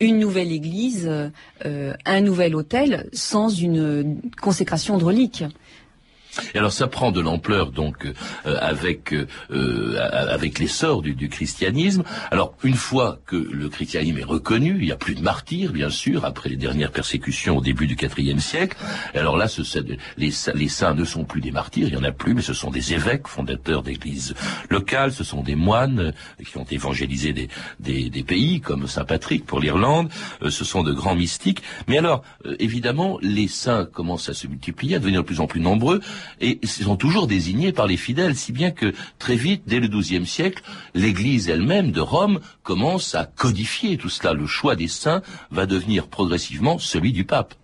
une 0.01 0.19
nouvelle 0.19 0.51
église, 0.51 1.11
un 1.65 2.21
nouvel 2.21 2.57
hôtel 2.57 3.09
sans 3.13 3.49
une 3.49 4.21
consécration 4.41 4.99
de 4.99 5.05
reliques. 5.05 5.45
Et 6.55 6.59
alors 6.59 6.73
ça 6.73 6.87
prend 6.87 7.13
de 7.13 7.21
l'ampleur 7.21 7.73
donc 7.73 8.07
euh, 8.07 8.57
avec 8.61 9.13
euh, 9.13 9.27
avec 10.11 10.59
l'essor 10.59 11.03
du, 11.03 11.15
du, 11.15 11.29
christianisme. 11.29 12.05
Alors 12.31 12.55
une 12.63 12.75
fois 12.75 13.19
que 13.27 13.37
le 13.37 13.69
christianisme 13.69 14.19
est 14.19 14.25
reconnu, 14.25 14.77
il 14.79 14.87
y 14.87 14.93
a 14.93 14.97
plus 14.97 15.15
de 15.15 15.23
martyrs 15.23 15.73
bien 15.73 15.91
sûr 15.91 16.25
après 16.25 16.49
les 16.49 16.57
dernières 16.57 16.91
persécutions 16.91 17.59
au 17.59 17.61
début 17.61 17.87
du 17.87 17.97
IVe 18.19 18.41
siècle. 18.41 18.77
Et 19.15 19.19
alors 19.19 19.37
là, 19.37 19.49
ce, 19.49 19.63
les, 20.17 20.33
les 20.55 20.69
saints 20.69 20.95
ne 20.95 21.05
sont 21.05 21.25
plus 21.25 21.41
des 21.41 21.51
martyrs, 21.51 21.89
il 21.89 21.95
y 21.95 21.97
en 21.97 22.05
a 22.05 22.13
plus, 22.13 22.35
mais 22.35 22.43
ce 22.43 22.55
sont 22.55 22.71
des 22.71 22.93
évêques 22.95 23.29
fondateurs 23.29 23.83
d'églises 23.83 24.35
locales, 24.71 25.13
ce 25.13 25.25
sont 25.25 25.43
des 25.43 25.55
moines 25.55 26.01
euh, 26.01 26.45
qui 26.45 26.57
ont 26.59 26.67
évangélisé 26.71 27.33
des, 27.33 27.49
des, 27.81 28.11
des 28.11 28.23
pays 28.23 28.61
comme 28.61 28.87
Saint 28.87 29.05
Patrick 29.05 29.45
pour 29.47 29.61
l'Irlande. 29.61 30.11
Euh, 30.43 30.51
ce 30.51 30.65
sont 30.65 30.83
de 30.83 30.93
grands 30.93 31.15
mystiques. 31.15 31.63
Mais 31.89 31.99
alors 31.99 32.23
euh, 32.47 32.57
évidemment, 32.59 33.19
les 33.23 33.49
saints 33.49 33.85
commencent 33.85 34.29
à 34.29 34.35
se 34.35 34.47
multiplier, 34.47 34.97
à 34.97 34.99
devenir 34.99 35.23
de 35.23 35.27
plus 35.27 35.41
en 35.41 35.47
plus 35.47 35.61
nombreux 35.61 36.01
et 36.41 36.59
sont 36.67 36.97
toujours 36.97 37.27
désignés 37.27 37.73
par 37.73 37.87
les 37.87 37.97
fidèles, 37.97 38.37
si 38.37 38.53
bien 38.53 38.71
que 38.71 38.93
très 39.19 39.37
vite, 39.37 39.63
dès 39.67 39.81
le 39.81 39.89
XIIe 39.89 40.27
siècle, 40.27 40.63
l'Église 40.95 41.49
elle-même 41.49 41.93
de 41.93 42.01
Rome 42.01 42.41
commence 42.63 43.15
à 43.15 43.25
codifier 43.25 43.97
tout 43.97 44.09
cela. 44.09 44.33
Le 44.33 44.47
choix 44.47 44.77
des 44.77 44.89
saints 44.89 45.23
va 45.51 45.67
devenir 45.67 46.09
progressivement 46.09 46.79
celui 46.79 47.13
du 47.13 47.25
pape. 47.25 47.55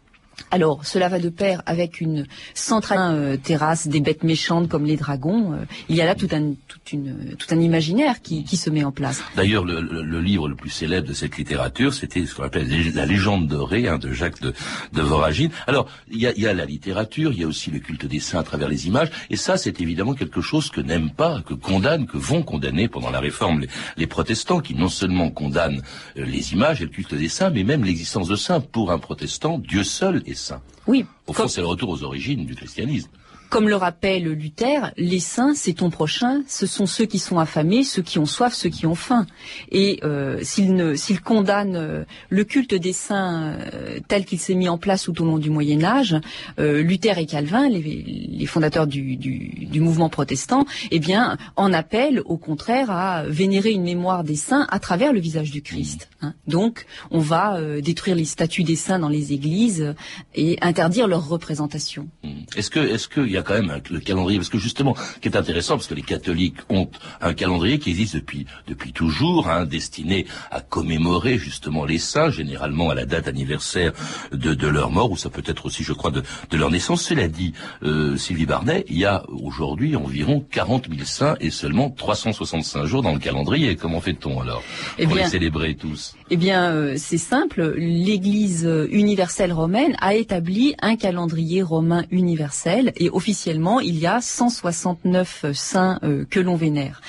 Alors, 0.50 0.87
cela 0.87 1.09
va 1.09 1.18
de 1.18 1.28
pair 1.28 1.62
avec 1.66 2.00
une 2.00 2.26
centrale 2.54 3.14
euh, 3.14 3.37
terrasse, 3.37 3.87
des 3.87 4.00
bêtes 4.00 4.25
méchantes 4.25 4.68
comme 4.68 4.85
les 4.85 4.97
dragons. 4.97 5.52
Euh, 5.52 5.64
il 5.88 5.97
y 5.97 6.00
a 6.00 6.07
là 6.07 6.14
tout 6.14 6.28
un, 6.33 6.54
tout 6.85 7.47
un 7.50 7.61
imaginaire 7.61 8.23
qui, 8.23 8.45
qui 8.45 8.57
se 8.57 8.71
met 8.71 8.85
en 8.85 8.92
place. 8.92 9.23
D'ailleurs, 9.37 9.64
le, 9.64 10.21
livre 10.21 10.49
le 10.49 10.54
plus 10.54 10.71
célèbre 10.71 11.07
de 11.09 11.12
cette 11.12 11.37
littérature, 11.37 11.92
c'était 11.92 12.25
ce 12.26 12.35
qu'on 12.35 12.45
appelle 12.45 12.68
la 12.95 13.07
légende 13.07 13.47
dorée 13.47 13.88
hein, 13.88 13.99
de 13.99 14.12
Jacques 14.12 14.40
de, 14.40 14.54
de 14.92 15.02
Voragine. 15.02 15.50
Alors, 15.66 15.88
il 16.11 16.21
y 16.21 16.47
a, 16.47 16.54
la 16.54 16.64
littérature, 16.64 17.33
il 17.33 17.40
y 17.40 17.45
a 17.45 17.47
aussi 17.47 17.71
le 17.71 17.78
culte 17.78 18.07
des 18.07 18.21
saints 18.21 18.40
à 18.40 18.42
travers 18.42 18.68
les 18.68 18.87
images, 18.87 19.11
et 19.30 19.37
ça, 19.37 19.57
c'est 19.57 19.80
évidemment 19.80 20.14
quelque 20.14 20.40
chose 20.40 20.71
que 20.71 20.80
n'aiment 20.80 21.11
pas, 21.11 21.42
que 21.42 21.54
condamnent, 21.54 22.07
que 22.07 22.16
vont 22.16 22.42
condamner 22.42 22.88
pendant 22.88 23.11
la 23.11 23.21
Réforme 23.21 23.61
les, 23.61 23.68
les 23.97 24.07
protestants, 24.07 24.61
qui 24.61 24.75
non 24.75 24.88
seulement 24.88 25.30
condamnent 25.30 25.83
euh, 26.16 26.25
les 26.25 26.52
images 26.52 26.80
et 26.80 26.85
le 26.85 26.90
culte 26.90 27.14
des 27.14 27.28
saints, 27.28 27.50
mais 27.50 27.64
même 27.64 27.85
l'existence 27.85 28.28
de 28.28 28.37
saints. 28.37 28.61
Pour 28.61 28.90
un 28.90 28.99
protestant, 28.99 29.59
Dieu 29.59 29.85
seul 29.85 30.23
saint. 30.35 30.61
Oui, 30.87 31.04
Au 31.26 31.32
fond, 31.32 31.42
comme, 31.42 31.49
c'est 31.49 31.61
le 31.61 31.66
retour 31.66 31.90
aux 31.90 32.02
origines 32.02 32.44
du 32.47 32.54
christianisme. 32.54 33.11
Comme 33.50 33.68
le 33.68 33.76
rappelle 33.76 34.24
Luther, 34.24 34.92
les 34.96 35.20
saints, 35.20 35.54
c'est 35.54 35.72
ton 35.74 35.90
prochain, 35.90 36.42
ce 36.46 36.66
sont 36.66 36.86
ceux 36.86 37.06
qui 37.06 37.18
sont 37.18 37.38
affamés, 37.38 37.84
ceux 37.84 38.02
qui 38.02 38.18
ont 38.18 38.26
soif, 38.26 38.52
ceux 38.54 38.68
qui 38.68 38.86
ont 38.86 38.94
faim. 38.94 39.26
Et 39.70 40.00
euh, 40.04 40.38
s'il 40.42 40.74
ne, 40.74 40.94
s'il 40.94 41.20
condamne 41.20 41.76
euh, 41.76 42.04
le 42.28 42.44
culte 42.44 42.74
des 42.74 42.92
saints 42.92 43.56
euh, 43.74 43.98
tel 44.08 44.24
qu'il 44.24 44.38
s'est 44.38 44.54
mis 44.54 44.68
en 44.68 44.78
place 44.78 45.04
tout 45.04 45.22
au 45.22 45.24
long 45.24 45.38
du 45.38 45.50
Moyen 45.50 45.82
Âge, 45.84 46.16
euh, 46.58 46.82
Luther 46.82 47.18
et 47.18 47.26
Calvin, 47.26 47.68
les, 47.68 47.80
les 47.82 48.46
fondateurs 48.46 48.86
du, 48.86 49.16
du, 49.16 49.66
du 49.70 49.80
mouvement 49.80 50.08
protestant, 50.08 50.66
eh 50.90 50.98
bien, 50.98 51.36
en 51.56 51.72
appellent 51.72 52.20
au 52.24 52.36
contraire 52.36 52.90
à 52.90 53.24
vénérer 53.26 53.70
une 53.70 53.82
mémoire 53.84 54.24
des 54.24 54.36
saints 54.36 54.66
à 54.70 54.78
travers 54.78 55.12
le 55.12 55.20
visage 55.20 55.50
du 55.50 55.62
Christ. 55.62 56.08
hein. 56.22 56.34
Donc, 56.46 56.86
on 57.10 57.18
va 57.20 57.60
détruire 57.80 58.16
les 58.16 58.24
statues 58.24 58.64
des 58.64 58.76
saints 58.76 58.98
dans 58.98 59.08
les 59.08 59.32
églises 59.32 59.94
et 60.34 60.58
interdire 60.60 61.08
leur 61.08 61.28
représentation. 61.28 62.08
Mm. 62.22 62.28
Est-ce 62.56 62.70
que, 62.70 62.80
est-ce 62.80 63.08
qu'il 63.08 63.30
y 63.30 63.36
a 63.36 63.38
quand 63.42 63.54
même 63.54 63.71
un- 63.71 63.80
le 63.90 64.00
calendrier 64.00 64.38
Parce 64.38 64.49
que 64.49 64.59
justement, 64.59 64.95
ce 65.14 65.18
qui 65.21 65.28
est 65.28 65.37
intéressant, 65.37 65.75
parce 65.76 65.87
que 65.87 65.95
les 65.95 66.02
catholiques 66.02 66.57
ont 66.68 66.88
un 67.21 67.35
calendrier 67.35 67.78
qui 67.78 67.90
existe 67.90 68.14
depuis 68.16 68.47
depuis 68.66 68.92
toujours, 68.92 69.49
hein, 69.49 69.64
destiné 69.64 70.26
à 70.50 70.61
commémorer 70.61 71.38
justement 71.38 71.85
les 71.85 71.99
saints, 71.99 72.30
généralement 72.30 72.90
à 72.90 72.95
la 72.95 73.07
date 73.07 73.28
anniversaire 73.28 73.92
de, 74.33 74.54
de 74.54 74.66
leur 74.68 74.90
mort, 74.90 75.11
ou 75.11 75.16
ça 75.16 75.30
peut 75.30 75.42
être 75.47 75.66
aussi, 75.66 75.83
je 75.85 75.92
crois, 75.92 76.11
de, 76.11 76.23
de 76.50 76.57
leur 76.57 76.71
naissance. 76.71 77.02
Cela 77.02 77.28
dit, 77.28 77.52
euh, 77.83 78.16
Sylvie 78.16 78.47
Barnet, 78.47 78.85
il 78.88 78.99
y 78.99 79.04
a 79.04 79.25
aujourd'hui 79.28 79.97
environ 79.97 80.45
40 80.50 80.88
000 80.88 81.00
saints 81.04 81.37
et 81.40 81.50
seulement 81.50 81.90
365 81.90 82.85
jours 82.87 83.02
dans 83.02 83.12
le 83.12 83.18
calendrier. 83.18 83.76
Comment 83.76 84.00
fait-on 84.00 84.40
alors 84.40 84.62
Eh 84.99 85.04
pour 85.04 85.14
bien- 85.14 85.25
les 85.25 85.30
célébrer 85.30 85.75
tous? 85.75 86.14
Eh 86.30 86.37
bien, 86.37 86.73
euh, 86.73 86.95
c'est 86.97 87.18
simple. 87.18 87.75
L'Église 87.76 88.68
universelle 88.90 89.52
romaine 89.52 89.97
a 90.00 90.14
établi 90.14 90.75
un 90.80 90.97
calendrier 90.97 91.62
romain 91.62 92.04
universel 92.11 92.92
et 92.97 93.09
officiellement, 93.28 93.80
il 93.80 93.99
y 93.99 94.06
a 94.06 94.23
169 94.23 95.52
saints 95.52 95.99
euh, 96.02 96.25
que 96.30 96.40
l'on 96.40 96.56
vénère. 96.56 97.02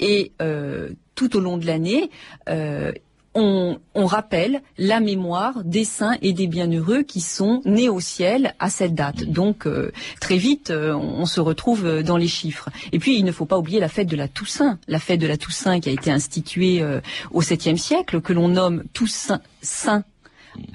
Et 0.00 0.32
euh, 0.40 0.88
tout 1.14 1.36
au 1.36 1.40
long 1.40 1.58
de 1.58 1.66
l'année, 1.66 2.10
euh, 2.48 2.92
on, 3.34 3.76
rappelle 3.94 4.62
la 4.78 5.00
mémoire 5.00 5.64
des 5.64 5.84
saints 5.84 6.16
et 6.22 6.32
des 6.32 6.46
bienheureux 6.46 7.02
qui 7.02 7.20
sont 7.20 7.60
nés 7.66 7.90
au 7.90 8.00
ciel 8.00 8.54
à 8.58 8.70
cette 8.70 8.94
date. 8.94 9.24
Donc 9.24 9.68
très 10.20 10.38
vite, 10.38 10.72
on 10.72 11.26
se 11.26 11.40
retrouve 11.40 12.02
dans 12.02 12.16
les 12.16 12.28
chiffres. 12.28 12.70
Et 12.92 12.98
puis, 12.98 13.18
il 13.18 13.26
ne 13.26 13.32
faut 13.32 13.44
pas 13.44 13.58
oublier 13.58 13.80
la 13.80 13.88
fête 13.88 14.06
de 14.06 14.16
la 14.16 14.28
Toussaint, 14.28 14.78
la 14.88 14.98
fête 14.98 15.20
de 15.20 15.26
la 15.26 15.36
Toussaint 15.36 15.80
qui 15.80 15.90
a 15.90 15.92
été 15.92 16.10
instituée 16.10 16.82
au 17.32 17.42
7e 17.42 17.76
siècle, 17.76 18.22
que 18.22 18.32
l'on 18.32 18.48
nomme 18.48 18.84
Toussaint 18.94 19.42
Saint. 19.60 20.04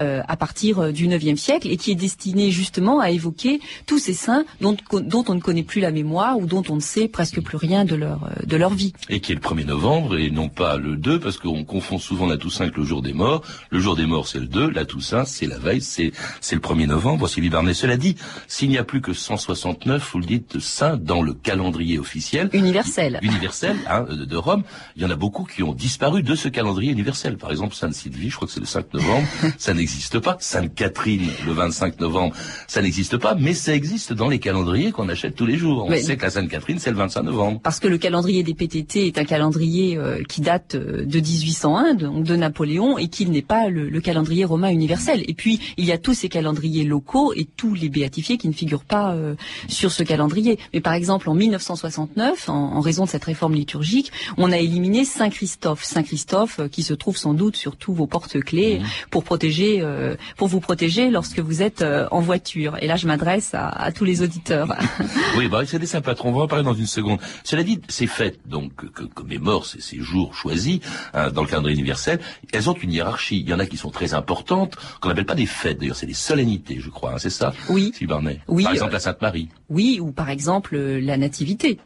Euh, 0.02 0.22
à 0.28 0.36
partir 0.38 0.80
euh, 0.80 0.92
du 0.92 1.08
9e 1.08 1.36
siècle 1.36 1.70
et 1.70 1.78
qui 1.78 1.92
est 1.92 1.96
destinée 1.96 2.52
justement 2.52 3.00
à 3.00 3.12
évoquer 3.12 3.60
tous 3.86 4.00
ces 4.00 4.14
saints 4.14 4.46
dont, 4.60 4.76
dont 4.92 5.24
on 5.28 5.36
ne 5.36 5.40
connaît 5.40 5.64
plus 5.64 5.82
la 5.82 5.92
mémoire 5.92 6.38
ou 6.38 6.46
dont 6.46 6.64
on 6.70 6.76
ne 6.76 6.82
sait 6.82 7.08
presque 7.08 7.42
plus 7.42 7.58
rien 7.58 7.86
de 7.86 7.96
leur, 7.96 8.24
euh, 8.24 8.46
de 8.46 8.58
leur 8.58 8.74
vie. 8.74 8.94
et 9.10 9.20
qui 9.20 9.32
est 9.32 9.36
le 9.36 9.42
1er 9.42 9.66
novembre 9.66 10.18
et 10.18 10.32
non 10.32 10.50
pas 10.50 10.78
le 10.78 10.96
2 10.96 11.20
parce 11.20 11.38
qu'on 11.38 11.64
confond 11.64 12.00
souvent 12.00 12.26
la 12.26 12.38
Toussaint 12.38 12.66
avec 12.66 12.78
le 12.78 12.84
jour 12.84 13.02
des 13.02 13.14
morts. 13.14 13.44
Le 13.70 13.80
jour 13.80 13.96
des 13.96 14.06
morts 14.06 14.28
c'est 14.28 14.40
le 14.40 14.48
2, 14.48 14.70
la 14.70 14.86
Toussaint 14.86 15.26
c'est 15.26 15.48
la 15.48 15.60
veille, 15.60 15.82
c'est 15.82 16.12
c'est 16.40 16.56
le 16.56 16.62
1er 16.62 16.88
novembre. 16.88 17.28
Sylvie 17.28 17.50
Barnet, 17.50 17.74
cela 17.74 17.98
dit, 17.98 18.16
s'il 18.48 18.70
n'y 18.70 18.78
a 18.78 18.84
plus 18.84 19.02
que 19.02 19.14
169, 19.14 20.10
vous 20.12 20.20
le 20.20 20.26
dites, 20.26 20.60
saints 20.60 20.98
dans 20.98 21.22
le 21.22 21.34
calendrier 21.34 22.00
officiel 22.00 22.50
Universel. 22.54 23.20
universel 23.22 23.78
hein, 23.90 24.06
de 24.10 24.26
de 24.32 24.38
Rome, 24.38 24.64
il 24.96 25.04
y 25.04 25.06
en 25.06 25.12
a 25.12 25.16
beaucoup 25.16 25.44
qui 25.44 25.62
ont 25.62 25.74
disparu 25.74 26.24
de 26.24 26.36
ce 26.36 26.48
calendrier 26.48 26.92
universel. 26.92 27.38
Par 27.38 27.52
exemple, 27.52 27.76
Sainte 27.76 27.94
Sylvie, 27.94 28.30
je 28.30 28.36
crois 28.36 28.48
que 28.48 28.54
c'est 28.54 28.60
le 28.60 28.66
5 28.66 28.94
novembre, 28.94 29.28
ça 29.72 29.78
n'existe 29.78 30.20
pas. 30.20 30.36
Sainte 30.42 30.76
Catherine, 30.76 31.30
le 31.46 31.54
25 31.54 31.98
novembre, 32.02 32.36
ça 32.68 32.82
n'existe 32.82 33.16
pas, 33.16 33.36
mais 33.36 33.54
ça 33.54 33.74
existe 33.74 34.12
dans 34.12 34.28
les 34.28 34.38
calendriers 34.40 34.92
qu'on 34.92 35.08
achète 35.08 35.34
tous 35.34 35.46
les 35.46 35.56
jours. 35.58 35.86
On 35.86 35.90
Mais- 35.90 36.02
sait 36.02 36.18
que 36.18 36.24
la 36.24 36.30
Sainte 36.30 36.50
Catherine, 36.50 36.78
c'est 36.78 36.92
le 36.92 36.98
25 36.98 37.22
novembre. 37.24 37.62
Parce 37.64 37.80
que 37.80 37.88
le 37.88 37.98
calendrier 37.98 38.44
des 38.44 38.54
PTT 38.54 39.08
est 39.08 39.18
un 39.18 39.24
calendrier 39.24 39.96
euh, 39.98 40.24
qui 40.28 40.42
date 40.42 40.76
euh, 40.76 41.06
de 41.06 41.20
1801, 41.22 41.94
donc 41.94 42.26
de 42.26 42.36
Napoléon, 42.36 42.98
et 42.98 43.08
qu'il 43.08 43.32
n'est 43.32 43.42
pas 43.42 43.70
le, 43.70 43.88
le 43.90 44.02
calendrier 44.02 44.44
romain 44.44 44.68
universel. 44.68 45.24
Et 45.30 45.34
puis, 45.34 45.62
il 45.78 45.86
y 45.86 45.94
a 45.94 45.98
tous 45.98 46.16
ces 46.16 46.28
calendriers 46.28 46.84
locaux 46.84 47.32
et 47.34 47.46
tous 47.46 47.74
les 47.74 47.88
béatifiés 47.88 48.38
qui 48.38 48.50
ne 48.50 48.54
figurent 48.54 48.84
pas 48.84 49.14
euh, 49.14 49.36
sur 49.70 49.94
ce 49.94 50.04
calendrier. 50.04 50.60
Mais 50.74 50.82
par 50.82 50.96
exemple, 50.96 51.30
en 51.30 51.34
1969, 51.34 52.50
en, 52.50 52.54
en 52.76 52.82
raison 52.82 53.06
de 53.06 53.10
cette 53.10 53.24
réforme 53.24 53.54
liturgique, 53.56 54.12
on 54.36 54.52
a 54.52 54.58
éliminé 54.58 55.06
Saint-Christophe. 55.06 55.86
Saint-Christophe 55.86 56.60
euh, 56.60 56.68
qui 56.68 56.84
se 56.84 56.94
trouve 56.94 57.16
sans 57.16 57.34
doute 57.34 57.56
sur 57.56 57.78
tous 57.78 57.94
vos 57.94 58.06
porte-clés 58.08 58.82
pour 59.12 59.24
protéger, 59.24 59.61
euh, 59.82 60.16
pour 60.38 60.48
vous 60.48 60.60
protéger 60.60 61.10
lorsque 61.12 61.40
vous 61.40 61.62
êtes 61.62 61.82
euh, 61.82 62.08
en 62.12 62.20
voiture. 62.22 62.78
Et 62.82 62.88
là, 62.88 62.96
je 62.96 63.08
m'adresse 63.08 63.54
à, 63.54 63.68
à 63.70 63.92
tous 63.92 64.06
les 64.06 64.22
auditeurs. 64.22 64.76
Oui, 65.38 65.48
bah, 65.48 65.62
c'est 65.66 65.80
des 65.80 65.86
saints 65.86 66.02
patrons. 66.02 66.30
On 66.30 66.34
va 66.34 66.44
en 66.44 66.48
parler 66.48 66.66
dans 66.66 66.74
une 66.74 66.86
seconde. 66.88 67.20
Cela 67.44 67.64
dit, 67.64 67.80
ces 67.88 68.06
fêtes, 68.08 68.40
donc, 68.46 68.76
que, 68.76 69.04
commémorent 69.04 69.66
ces, 69.66 69.80
ces 69.80 70.00
jours 70.00 70.36
choisis 70.36 70.80
hein, 71.14 71.32
dans 71.32 71.42
le 71.42 71.48
calendrier 71.48 71.78
universel, 71.78 72.20
elles 72.52 72.70
ont 72.70 72.74
une 72.74 72.92
hiérarchie. 72.92 73.40
Il 73.40 73.50
y 73.50 73.54
en 73.54 73.60
a 73.60 73.66
qui 73.66 73.78
sont 73.78 73.92
très 73.92 74.14
importantes, 74.14 74.76
qu'on 75.00 75.08
n'appelle 75.10 75.26
pas 75.26 75.36
des 75.36 75.46
fêtes. 75.46 75.80
D'ailleurs, 75.80 75.96
c'est 75.96 76.06
des 76.06 76.14
solennités, 76.14 76.80
je 76.80 76.90
crois. 76.90 77.14
hein, 77.14 77.18
c'est 77.18 77.30
ça 77.30 77.54
Oui. 77.70 77.92
Sylvie 77.94 78.08
Barnet. 78.08 78.40
Oui, 78.50 78.64
Par 78.64 78.74
exemple, 78.74 78.92
euh, 78.92 78.94
la 78.94 79.00
Sainte 79.00 79.22
Marie. 79.22 79.48
Oui, 79.70 80.00
ou 80.02 80.12
par 80.12 80.30
exemple 80.30 80.78
la 80.78 81.18
nativité. 81.18 81.80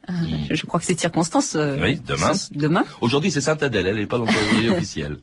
Je, 0.49 0.55
je 0.55 0.65
crois 0.65 0.79
que 0.79 0.85
cette 0.87 0.99
circonstance. 0.99 1.55
euh, 1.55 1.77
Oui, 1.81 2.01
demain. 2.05 2.31
Demain. 2.51 2.83
Aujourd'hui, 3.01 3.29
c'est 3.31 3.41
Sainte 3.41 3.61
Adèle. 3.61 3.85
Elle 3.87 3.97
n'est 3.97 4.07
pas 4.07 4.17
dans 4.17 4.25
le 4.25 4.31
calendrier 4.33 4.69
officiel. 4.75 5.17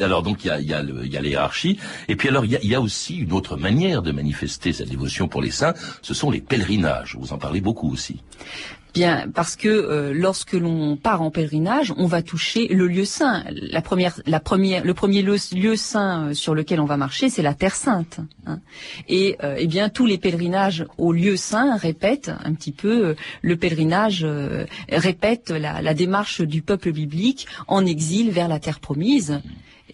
Alors 0.00 0.22
donc 0.22 0.44
il 0.44 0.48
y 0.48 0.50
a, 0.50 0.60
y 0.60 0.72
a 0.72 0.82
le- 0.82 1.04
il 1.04 1.12
y 1.12 1.16
a 1.16 1.20
l'hiérarchie 1.20 1.78
et 2.08 2.16
puis 2.16 2.28
alors 2.28 2.44
il 2.44 2.58
y 2.62 2.66
y 2.66 2.74
a 2.74 2.80
aussi 2.80 3.16
une 3.16 3.32
autre 3.32 3.56
manière 3.56 4.02
de 4.02 4.10
manifester 4.12 4.72
sa 4.72 4.84
dévotion 4.84 5.28
pour 5.28 5.42
les 5.42 5.50
saints, 5.50 5.74
ce 6.02 6.14
sont 6.14 6.30
les 6.30 6.40
pèlerinages. 6.40 7.16
Vous 7.18 7.32
en 7.32 7.38
parlez 7.38 7.60
beaucoup 7.60 7.90
aussi. 7.92 8.20
Bien, 8.94 9.26
parce 9.34 9.56
que 9.56 9.68
euh, 9.68 10.12
lorsque 10.12 10.52
l'on 10.52 10.96
part 10.96 11.22
en 11.22 11.30
pèlerinage, 11.30 11.94
on 11.96 12.06
va 12.06 12.20
toucher 12.20 12.68
le 12.68 12.86
lieu 12.86 13.06
saint. 13.06 13.42
La 13.50 13.80
première, 13.80 14.14
le 14.26 14.92
premier 14.92 15.22
lieu, 15.22 15.76
saint 15.76 16.28
euh, 16.28 16.34
sur 16.34 16.54
lequel 16.54 16.78
on 16.78 16.84
va 16.84 16.98
marcher, 16.98 17.30
c'est 17.30 17.40
la 17.42 17.54
Terre 17.54 17.74
Sainte. 17.74 18.20
hein. 18.46 18.60
Et 19.08 19.38
euh, 19.42 19.56
eh 19.58 19.66
bien, 19.66 19.88
tous 19.88 20.04
les 20.04 20.18
pèlerinages 20.18 20.84
au 20.98 21.12
lieu 21.12 21.36
saint 21.36 21.74
répètent 21.76 22.32
un 22.44 22.52
petit 22.52 22.72
peu 22.72 23.16
le 23.40 23.56
pèlerinage 23.56 24.26
répète 24.90 25.50
la 25.50 25.94
démarche 25.94 26.42
du 26.42 26.60
peuple 26.60 26.92
biblique 26.92 27.46
en 27.68 27.86
exil 27.86 28.30
vers 28.30 28.48
la 28.48 28.60
terre 28.60 28.80
promise. 28.80 29.40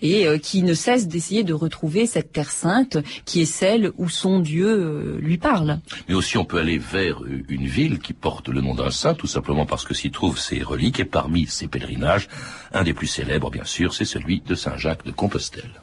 Et 0.03 0.27
euh, 0.27 0.39
qui 0.39 0.63
ne 0.63 0.75
cesse 0.75 1.09
d'essayer 1.09 1.45
de 1.45 1.53
retrouver 1.53 2.07
cette 2.07 2.33
terre 2.33 2.51
sainte 2.51 2.99
qui 3.25 3.43
est 3.43 3.47
celle 3.47 3.93
où 3.99 4.09
son 4.09 4.41
Dieu 4.41 4.69
euh, 4.69 5.19
lui 5.21 5.39
parle. 5.39 5.81
Mais 6.09 6.15
aussi 6.15 6.39
on 6.39 6.45
peut 6.45 6.59
aller 6.59 6.79
vers 6.79 7.23
euh, 7.23 7.43
une 7.49 7.67
ville 7.67 7.99
qui 7.99 8.13
porte 8.13 8.49
le 8.49 8.61
nom 8.61 8.75
d'un 8.75 8.91
saint, 8.91 9.15
tout 9.15 9.27
simplement 9.27 9.67
parce 9.67 9.85
que 9.85 9.95
s'y 9.95 10.11
trouvent 10.11 10.39
ses 10.39 10.63
reliques, 10.63 11.01
et 11.01 11.05
parmi 11.05 11.47
ces 11.47 11.69
pèlerinages, 11.69 12.29
un 12.73 12.85
des 12.85 12.95
plus 12.95 13.07
célèbres, 13.07 13.51
bien 13.51 13.65
sûr, 13.65 13.95
c'est 13.95 14.05
celui 14.05 14.41
de 14.41 14.55
Saint 14.55 14.77
Jacques 14.77 15.05
de 15.05 15.11
Compostelle. 15.11 15.81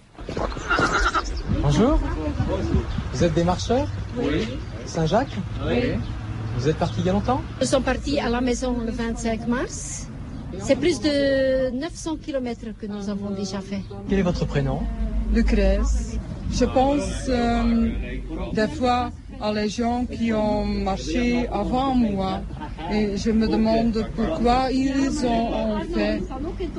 Bonjour. 1.61 1.99
Vous 3.13 3.23
êtes 3.23 3.33
des 3.33 3.43
marcheurs? 3.43 3.87
Oui. 4.17 4.47
Saint-Jacques? 4.85 5.35
Oui. 5.65 5.93
Vous 6.57 6.69
êtes 6.69 6.77
parti 6.77 6.95
il 6.99 7.05
y 7.05 7.09
a 7.09 7.13
longtemps? 7.13 7.41
Nous 7.59 7.67
sommes 7.67 7.83
partis 7.83 8.19
à 8.19 8.29
la 8.29 8.41
maison 8.41 8.79
le 8.79 8.91
25 8.91 9.47
mars. 9.47 10.07
C'est 10.59 10.75
plus 10.75 10.99
de 10.99 11.71
900 11.71 12.17
kilomètres 12.17 12.65
que 12.79 12.85
nous 12.87 13.09
avons 13.09 13.31
déjà 13.31 13.59
fait. 13.61 13.81
Quel 14.09 14.19
est 14.19 14.23
votre 14.23 14.45
prénom 14.45 14.79
Lucrèce. 15.33 16.17
Je 16.51 16.65
pense 16.65 17.27
euh, 17.27 17.89
des 18.53 18.67
fois 18.67 19.09
à 19.41 19.51
les 19.51 19.67
gens 19.67 20.05
qui 20.05 20.31
ont 20.31 20.63
marché 20.65 21.47
avant 21.51 21.93
moi 21.95 22.41
et 22.91 23.17
je 23.17 23.31
me 23.31 23.47
demande 23.47 24.05
pourquoi 24.15 24.71
ils 24.71 25.25
ont 25.25 25.79
fait 25.93 26.21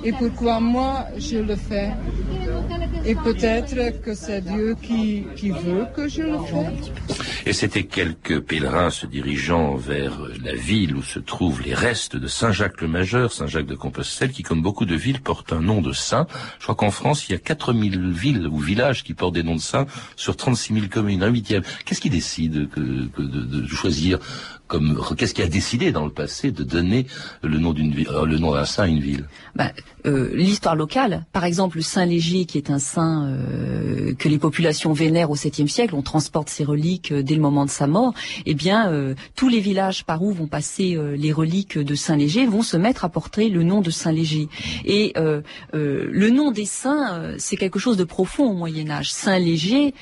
et 0.04 0.12
pourquoi 0.12 0.60
moi 0.60 1.06
je 1.18 1.38
le 1.38 1.56
fais. 1.56 1.90
Et 3.04 3.14
peut-être 3.14 4.00
que 4.00 4.14
c'est 4.14 4.40
Dieu 4.40 4.76
qui, 4.80 5.26
qui 5.36 5.50
veut 5.50 5.86
que 5.94 6.08
je 6.08 6.22
le 6.22 6.38
fasse. 6.38 7.15
Et 7.48 7.52
c'était 7.52 7.84
quelques 7.84 8.40
pèlerins 8.40 8.90
se 8.90 9.06
dirigeant 9.06 9.76
vers 9.76 10.18
la 10.42 10.56
ville 10.56 10.96
où 10.96 11.02
se 11.02 11.20
trouvent 11.20 11.62
les 11.62 11.74
restes 11.74 12.16
de 12.16 12.26
Saint 12.26 12.50
Jacques 12.50 12.80
le 12.80 12.88
Majeur, 12.88 13.32
Saint 13.32 13.46
Jacques 13.46 13.66
de 13.66 13.76
Compostelle, 13.76 14.32
qui 14.32 14.42
comme 14.42 14.62
beaucoup 14.62 14.84
de 14.84 14.96
villes 14.96 15.20
portent 15.20 15.52
un 15.52 15.60
nom 15.60 15.80
de 15.80 15.92
saint. 15.92 16.26
Je 16.58 16.64
crois 16.64 16.74
qu'en 16.74 16.90
France, 16.90 17.28
il 17.28 17.32
y 17.32 17.34
a 17.36 17.38
4000 17.38 18.10
villes 18.10 18.48
ou 18.48 18.58
villages 18.58 19.04
qui 19.04 19.14
portent 19.14 19.34
des 19.34 19.44
noms 19.44 19.54
de 19.54 19.60
saints 19.60 19.86
sur 20.16 20.36
36 20.36 20.74
000 20.74 20.86
communes, 20.90 21.22
un 21.22 21.28
huitième. 21.28 21.62
Qu'est-ce 21.84 22.00
qui 22.00 22.10
décide 22.10 22.68
de, 22.76 23.66
choisir 23.68 24.18
comme 24.66 25.00
qu'est-ce 25.16 25.34
qui 25.34 25.42
a 25.42 25.46
décidé 25.46 25.92
dans 25.92 26.04
le 26.04 26.10
passé 26.10 26.50
de 26.50 26.64
donner 26.64 27.06
le 27.44 27.58
nom 27.58 27.72
d'une 27.72 27.92
ville, 27.92 28.08
le 28.26 28.38
nom 28.38 28.54
d'un 28.54 28.64
saint 28.64 28.82
à 28.82 28.86
une 28.88 28.98
ville? 28.98 29.26
Bah, 29.54 29.70
euh, 30.06 30.30
L'histoire 30.34 30.74
locale, 30.74 31.24
par 31.32 31.44
exemple, 31.44 31.80
Saint 31.82 32.06
Léger, 32.06 32.46
qui 32.46 32.58
est 32.58 32.70
un 32.70 32.80
saint 32.80 33.26
euh, 33.26 34.14
que 34.14 34.28
les 34.28 34.38
populations 34.38 34.92
vénèrent 34.92 35.30
au 35.30 35.36
7e 35.36 35.68
siècle, 35.68 35.94
on 35.94 36.02
transporte 36.02 36.48
ses 36.48 36.64
reliques 36.64 37.12
euh, 37.12 37.22
le 37.36 37.42
moment 37.42 37.64
de 37.64 37.70
sa 37.70 37.86
mort. 37.86 38.14
Eh 38.44 38.54
bien, 38.54 38.90
euh, 38.90 39.14
tous 39.34 39.48
les 39.48 39.60
villages 39.60 40.04
par 40.04 40.22
où 40.22 40.32
vont 40.32 40.46
passer 40.46 40.96
euh, 40.96 41.16
les 41.16 41.32
reliques 41.32 41.78
de 41.78 41.94
Saint 41.94 42.16
Léger 42.16 42.46
vont 42.46 42.62
se 42.62 42.76
mettre 42.76 43.04
à 43.04 43.08
porter 43.08 43.48
le 43.48 43.62
nom 43.62 43.80
de 43.80 43.90
Saint 43.90 44.12
Léger. 44.12 44.48
Et 44.84 45.14
le 45.72 46.30
nom 46.30 46.50
des 46.50 46.64
saints, 46.64 47.34
c'est 47.38 47.56
quelque 47.56 47.78
chose 47.78 47.96
de 47.96 48.04
profond 48.04 48.50
au 48.50 48.54
Moyen 48.54 48.90
Âge. 48.90 49.12
Saint 49.12 49.38
Léger, 49.38 49.94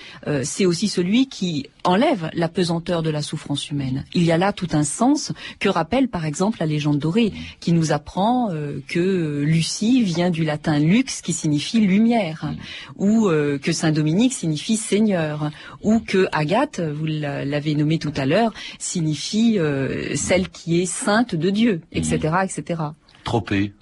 c'est 0.43 0.67
aussi 0.67 0.89
celui 0.89 1.29
qui 1.29 1.67
enlève 1.85 2.31
la 2.33 2.49
pesanteur 2.49 3.03
de 3.03 3.11
la 3.11 3.23
souffrance 3.23 3.71
humaine. 3.71 4.05
Il 4.15 4.25
y 4.25 4.33
a 4.33 4.39
là 4.39 4.53
tout 4.53 4.69
un 4.73 4.85
sens 4.85 5.33
que 5.61 5.69
rappelle 5.69 6.09
par 6.09 6.25
exemple 6.25 6.59
la 6.61 6.67
légende 6.67 6.99
dorée, 6.99 7.33
qui 7.61 7.73
nous 7.73 7.93
apprend 7.93 8.51
euh, 8.51 8.81
que 8.89 9.43
Lucie 9.43 10.03
vient 10.03 10.31
du 10.31 10.45
latin 10.45 10.79
lux, 10.79 11.21
qui 11.21 11.33
signifie 11.33 11.81
lumière, 11.81 12.53
ou 12.97 13.29
euh, 13.29 13.59
que 13.59 13.73
Saint 13.73 13.93
Dominique 13.93 14.33
signifie 14.33 14.77
Seigneur, 14.77 15.51
ou 15.83 16.01
que 16.01 16.27
Agathe, 16.33 16.81
vous 16.81 17.07
l'avez 17.25 17.75
nommé 17.75 17.99
tout 17.99 18.13
à 18.17 18.27
l'heure, 18.27 18.53
signifie 18.79 19.59
euh, 19.59 20.15
celle 20.17 20.49
qui 20.49 20.81
est 20.81 20.87
sainte 20.87 21.35
de 21.35 21.51
Dieu, 21.51 21.81
etc., 21.93 22.37
etc. 22.45 22.83
Tropé. 23.25 23.73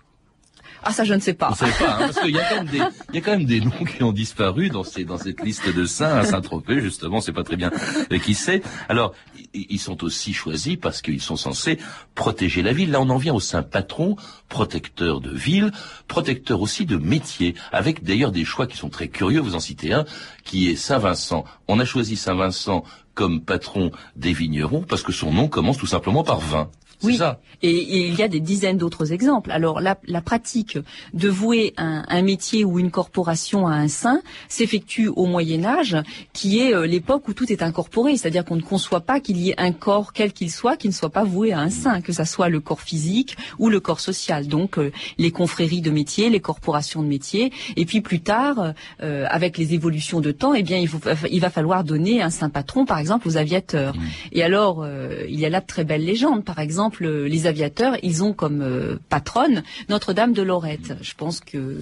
Ah 0.85 0.93
ça 0.93 1.05
je 1.05 1.15
ne 1.15 1.21
sais 1.21 1.35
pas. 1.35 1.51
Hein, 1.51 1.67
parce 1.79 2.21
qu'il 2.21 2.35
y 2.35 2.39
a 2.39 2.49
quand 2.49 2.57
même 2.57 2.67
des, 2.67 2.79
il 3.11 3.15
y 3.15 3.19
a 3.19 3.21
quand 3.21 3.31
même 3.31 3.45
des 3.45 3.61
noms 3.61 3.85
qui 3.85 4.03
ont 4.03 4.13
disparu 4.13 4.69
dans 4.69 4.83
ces, 4.83 5.05
dans 5.05 5.17
cette 5.17 5.43
liste 5.43 5.73
de 5.73 5.85
saints 5.85 6.17
à 6.17 6.25
Saint-Tropez 6.25 6.81
justement, 6.81 7.21
c'est 7.21 7.33
pas 7.33 7.45
très 7.45 7.57
bien 7.57 7.71
qui 8.25 8.35
c'est. 8.35 8.63
Alors 8.89 9.15
ils 9.55 9.79
sont 9.79 10.03
aussi 10.03 10.33
choisis 10.33 10.77
parce 10.77 11.01
qu'ils 11.01 11.21
sont 11.21 11.37
censés 11.37 11.79
protéger 12.15 12.63
la 12.63 12.73
ville. 12.73 12.91
Là 12.91 13.01
on 13.01 13.11
en 13.11 13.17
vient 13.17 13.35
au 13.35 13.41
saint 13.41 13.63
patron, 13.63 14.17
protecteur 14.49 15.21
de 15.21 15.31
ville, 15.31 15.71
protecteur 16.09 16.61
aussi 16.61 16.85
de 16.85 16.97
métier, 16.97 17.55
avec 17.71 18.03
d'ailleurs 18.03 18.33
des 18.33 18.45
choix 18.45 18.67
qui 18.67 18.77
sont 18.77 18.89
très 18.89 19.09
curieux. 19.09 19.41
Vous 19.41 19.55
en 19.55 19.61
citez 19.61 19.93
un 19.93 20.05
qui 20.45 20.69
est 20.69 20.77
Saint 20.77 20.99
Vincent. 20.99 21.45
On 21.69 21.79
a 21.79 21.85
choisi 21.85 22.17
Saint 22.17 22.35
Vincent 22.35 22.85
comme 23.15 23.41
patron 23.41 23.91
des 24.17 24.33
vignerons 24.33 24.83
parce 24.83 25.03
que 25.03 25.13
son 25.13 25.33
nom 25.33 25.49
commence 25.49 25.79
tout 25.79 25.87
simplement 25.87 26.25
par 26.25 26.41
vin. 26.41 26.71
Oui, 27.03 27.19
Et, 27.63 28.07
il 28.07 28.15
y 28.15 28.23
a 28.23 28.29
des 28.29 28.41
dizaines 28.41 28.79
d'autres 28.79 29.13
exemples. 29.13 29.51
Alors 29.51 29.81
la, 29.81 29.97
pratique 30.21 30.79
de 31.15 31.29
vouer 31.29 31.75
un, 31.77 32.23
métier 32.23 32.65
ou 32.65 32.79
une 32.79 32.91
corporation 32.91 33.67
à 33.67 33.73
un 33.73 33.89
saint 33.89 34.23
s'effectue 34.49 35.09
au 35.09 35.27
Moyen 35.27 35.65
Âge, 35.65 35.97
qui 36.33 36.61
est 36.61 36.73
euh, 36.73 36.87
l'époque 36.87 37.27
où 37.27 37.33
tout 37.33 37.51
est 37.51 37.63
incorporé, 37.63 38.17
c'est-à-dire 38.17 38.45
qu'on 38.45 38.57
ne 38.57 38.63
conçoit 38.63 39.01
pas 39.01 39.19
qu'il 39.19 39.39
y 39.39 39.51
ait 39.51 39.61
un 39.61 39.73
corps 39.73 40.13
quel 40.13 40.33
qu'il 40.33 40.51
soit 40.51 40.77
qui 40.77 40.87
ne 40.87 40.93
soit 40.93 41.11
pas 41.11 41.25
voué 41.25 41.53
à 41.53 41.59
un 41.59 41.71
saint, 41.71 42.01
que 42.01 42.13
ça 42.13 42.25
soit 42.25 42.49
le 42.49 42.61
corps 42.61 42.81
physique 42.81 43.37
ou 43.59 43.69
le 43.69 43.81
corps 43.81 44.01
social. 44.01 44.47
Donc 44.47 44.79
euh, 44.79 44.93
les 45.19 45.33
confréries 45.33 45.81
de 45.81 45.91
métiers, 45.91 46.31
les 46.31 46.41
corporations 46.41 47.03
de 47.03 47.09
métiers, 47.09 47.53
et 47.77 47.85
puis 47.85 48.01
plus 48.01 48.21
tard, 48.21 48.75
euh, 49.03 49.27
avec 49.29 49.59
les 49.59 49.75
évolutions 49.75 50.21
de 50.21 50.31
temps, 50.31 50.55
eh 50.55 50.63
bien 50.63 50.79
il, 50.79 50.89
il, 51.31 51.41
va 51.41 51.51
falloir 51.51 51.83
donner 51.83 52.23
un 52.23 52.31
saint 52.31 52.51
patron, 52.51 52.87
par 52.87 52.99
exemple, 53.03 53.29
aux 53.29 53.37
aviateurs. 53.37 53.95
Mmh. 53.95 54.01
Et 54.33 54.43
alors 54.43 54.87
il 55.29 55.39
y 55.39 55.45
a 55.45 55.51
là 55.51 55.61
de 55.61 55.67
très 55.67 55.85
belles 55.85 56.05
légendes, 56.05 56.45
par 56.45 56.59
exemple 56.59 57.07
les 57.07 57.47
aviateurs, 57.47 57.97
ils 58.03 58.23
ont 58.23 58.33
comme 58.33 58.63
euh, 58.63 58.99
patronne 59.09 59.63
Notre-Dame 59.89 60.33
de 60.33 60.43
Lorette. 60.43 60.97
Je 61.01 61.15
pense 61.15 61.41
que 61.41 61.81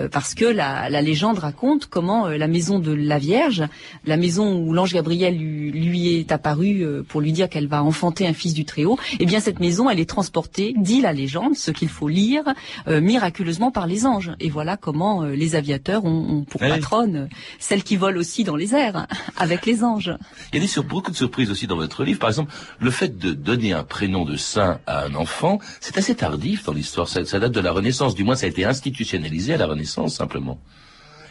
euh, 0.00 0.08
parce 0.08 0.34
que 0.34 0.44
la, 0.44 0.88
légende 1.02 1.38
raconte 1.38 1.86
comment 1.86 2.26
euh, 2.26 2.36
la 2.36 2.48
maison 2.48 2.78
de 2.78 2.92
la 2.92 3.18
Vierge, 3.18 3.64
la 4.04 4.16
maison 4.16 4.58
où 4.58 4.72
l'ange 4.72 4.92
Gabriel 4.92 5.36
lui, 5.36 6.18
est 6.18 6.32
apparu 6.32 6.84
pour 7.08 7.20
lui 7.20 7.32
dire 7.32 7.48
qu'elle 7.48 7.68
va 7.68 7.82
enfanter 7.82 8.26
un 8.26 8.32
fils 8.32 8.54
du 8.54 8.64
Très-Haut, 8.64 8.98
eh 9.18 9.26
bien 9.26 9.40
cette 9.40 9.60
maison, 9.60 9.88
elle 9.88 10.00
est 10.00 10.08
transportée, 10.08 10.74
dit 10.76 11.00
la 11.00 11.12
légende, 11.12 11.56
ce 11.56 11.70
qu'il 11.70 11.88
faut 11.88 12.08
lire, 12.08 12.44
miraculeusement 12.86 13.70
par 13.70 13.86
les 13.86 14.06
anges. 14.06 14.32
Et 14.40 14.50
voilà 14.50 14.76
comment 14.76 15.22
les 15.22 15.54
aviateurs 15.54 16.04
ont, 16.04 16.44
pour 16.44 16.60
patronne 16.60 17.28
celle 17.58 17.82
qui 17.82 17.96
vole 17.96 18.18
aussi 18.18 18.44
dans 18.44 18.56
les 18.56 18.74
airs 18.74 19.06
avec 19.36 19.66
les 19.66 19.84
anges. 19.84 20.14
Il 20.56 20.62
y 20.62 20.64
a 20.64 20.80
des 20.80 20.88
beaucoup 20.88 21.10
de 21.10 21.16
surprises 21.16 21.50
aussi 21.50 21.66
dans 21.66 21.76
votre 21.76 22.02
livre. 22.02 22.18
Par 22.18 22.30
exemple, 22.30 22.50
le 22.80 22.90
fait 22.90 23.18
de 23.18 23.32
donner 23.32 23.74
un 23.74 23.84
prénom 23.84 24.24
de 24.24 24.38
saint 24.38 24.80
à 24.86 25.04
un 25.04 25.14
enfant, 25.14 25.58
c'est 25.82 25.98
assez 25.98 26.14
tardif 26.14 26.64
dans 26.64 26.72
l'histoire. 26.72 27.08
Ça, 27.08 27.20
date 27.24 27.52
de 27.52 27.60
la 27.60 27.72
Renaissance. 27.72 28.14
Du 28.14 28.24
moins, 28.24 28.36
ça 28.36 28.46
a 28.46 28.48
été 28.48 28.64
institutionnalisé 28.64 29.52
à 29.52 29.58
la 29.58 29.66
Renaissance, 29.66 30.14
simplement. 30.14 30.58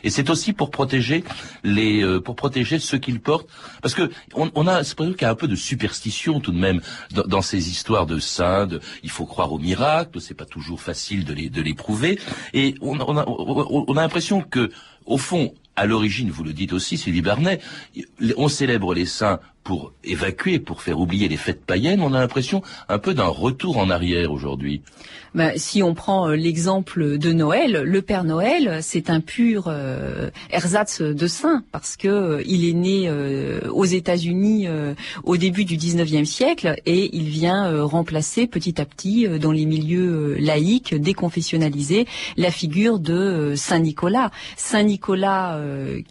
Et 0.04 0.12
c'est 0.12 0.30
aussi 0.30 0.54
pour 0.54 0.70
protéger 0.70 1.24
les, 1.64 2.04
euh, 2.04 2.22
pour 2.22 2.36
protéger 2.36 2.78
ceux 2.78 3.00
qu'ils 3.00 3.20
portent, 3.20 3.50
parce 3.82 3.96
que 3.96 4.12
on, 4.36 4.68
a, 4.68 4.84
c'est 4.84 4.96
qu'il 4.96 5.22
y 5.24 5.26
a 5.26 5.32
un 5.32 5.36
peu 5.36 5.48
de 5.48 5.56
superstition 5.56 6.40
tout 6.40 6.52
de 6.52 6.60
même 6.60 6.80
dans, 7.10 7.42
ces 7.42 7.72
histoires 7.72 8.06
de 8.06 8.20
saints. 8.20 8.68
il 9.02 9.10
faut 9.10 9.26
croire 9.26 9.52
au 9.52 9.58
miracle, 9.58 10.22
c'est 10.22 10.36
pas 10.36 10.46
toujours 10.46 10.80
facile 10.80 11.26
de 11.26 11.34
les, 11.34 11.50
de 11.50 11.64
les 11.64 11.74
prouver, 11.74 12.20
et 12.54 12.76
on, 12.82 13.00
on 13.00 13.18
a, 13.18 13.26
on 13.28 13.98
a 13.98 14.02
l'impression 14.02 14.42
que, 14.42 14.70
au 15.06 15.18
fond, 15.18 15.54
à 15.76 15.86
l'origine, 15.86 16.30
vous 16.30 16.44
le 16.44 16.54
dites 16.54 16.74
aussi, 16.74 16.98
Sylvie 16.98 17.22
Barnet, 17.22 17.60
on 18.38 18.48
célèbre 18.48 18.94
les 18.94 19.06
saints 19.06 19.40
pour 19.66 19.94
évacuer, 20.04 20.60
pour 20.60 20.84
faire 20.84 21.00
oublier 21.00 21.28
les 21.28 21.38
fêtes 21.38 21.66
païennes, 21.66 22.00
on 22.00 22.14
a 22.14 22.20
l'impression 22.20 22.62
un 22.88 23.00
peu 23.00 23.16
d'un 23.16 23.26
retour 23.26 23.78
en 23.80 23.90
arrière 23.90 24.32
aujourd'hui. 24.32 24.84
Ben, 25.34 25.52
si 25.58 25.84
on 25.84 25.94
prend 25.96 26.30
euh, 26.30 26.36
l'exemple 26.36 27.18
de 27.18 27.34
Noël, 27.34 27.82
le 27.84 28.02
Père 28.02 28.24
Noël, 28.24 28.80
c'est 28.82 29.10
un 29.10 29.20
pur 29.20 29.66
euh, 29.68 30.30
ersatz 30.50 31.02
de 31.02 31.28
saint 31.28 31.64
parce 31.74 31.98
que 31.98 32.08
euh, 32.08 32.44
il 32.46 32.64
est 32.64 32.74
né 32.74 33.12
aux 33.70 33.86
États-Unis 33.86 34.68
au 35.24 35.36
début 35.36 35.66
du 35.66 35.78
19e 35.78 36.26
siècle 36.26 36.76
et 36.86 37.10
il 37.16 37.30
vient 37.30 37.84
remplacer 37.84 38.46
petit 38.46 38.80
à 38.80 38.86
petit 38.86 39.28
dans 39.40 39.52
les 39.52 39.66
milieux 39.66 40.36
laïques 40.40 40.94
déconfessionnalisés 40.94 42.06
la 42.38 42.52
figure 42.52 43.00
de 43.00 43.54
Saint 43.56 43.80
Nicolas. 43.80 44.30
Saint 44.58 44.84
Nicolas 44.84 44.95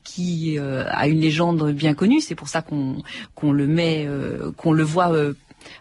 qui 0.02 0.58
a 0.58 1.08
une 1.08 1.20
légende 1.20 1.72
bien 1.72 1.94
connue, 1.94 2.20
c'est 2.20 2.34
pour 2.34 2.48
ça 2.48 2.62
qu'on 2.62 3.02
qu'on 3.34 3.52
le 3.52 3.66
met, 3.66 4.06
euh, 4.06 4.52
qu'on 4.56 4.72
le 4.72 4.82
voit 4.82 5.12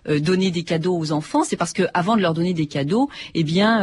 euh, 0.08 0.14
euh, 0.14 0.20
donner 0.20 0.52
des 0.52 0.64
cadeaux 0.64 0.98
aux 0.98 1.12
enfants, 1.12 1.44
c'est 1.44 1.58
parce 1.58 1.74
que 1.74 1.84
avant 1.94 2.16
de 2.16 2.22
leur 2.22 2.34
donner 2.34 2.54
des 2.54 2.68
cadeaux, 2.68 3.10
eh 3.34 3.44
bien, 3.44 3.80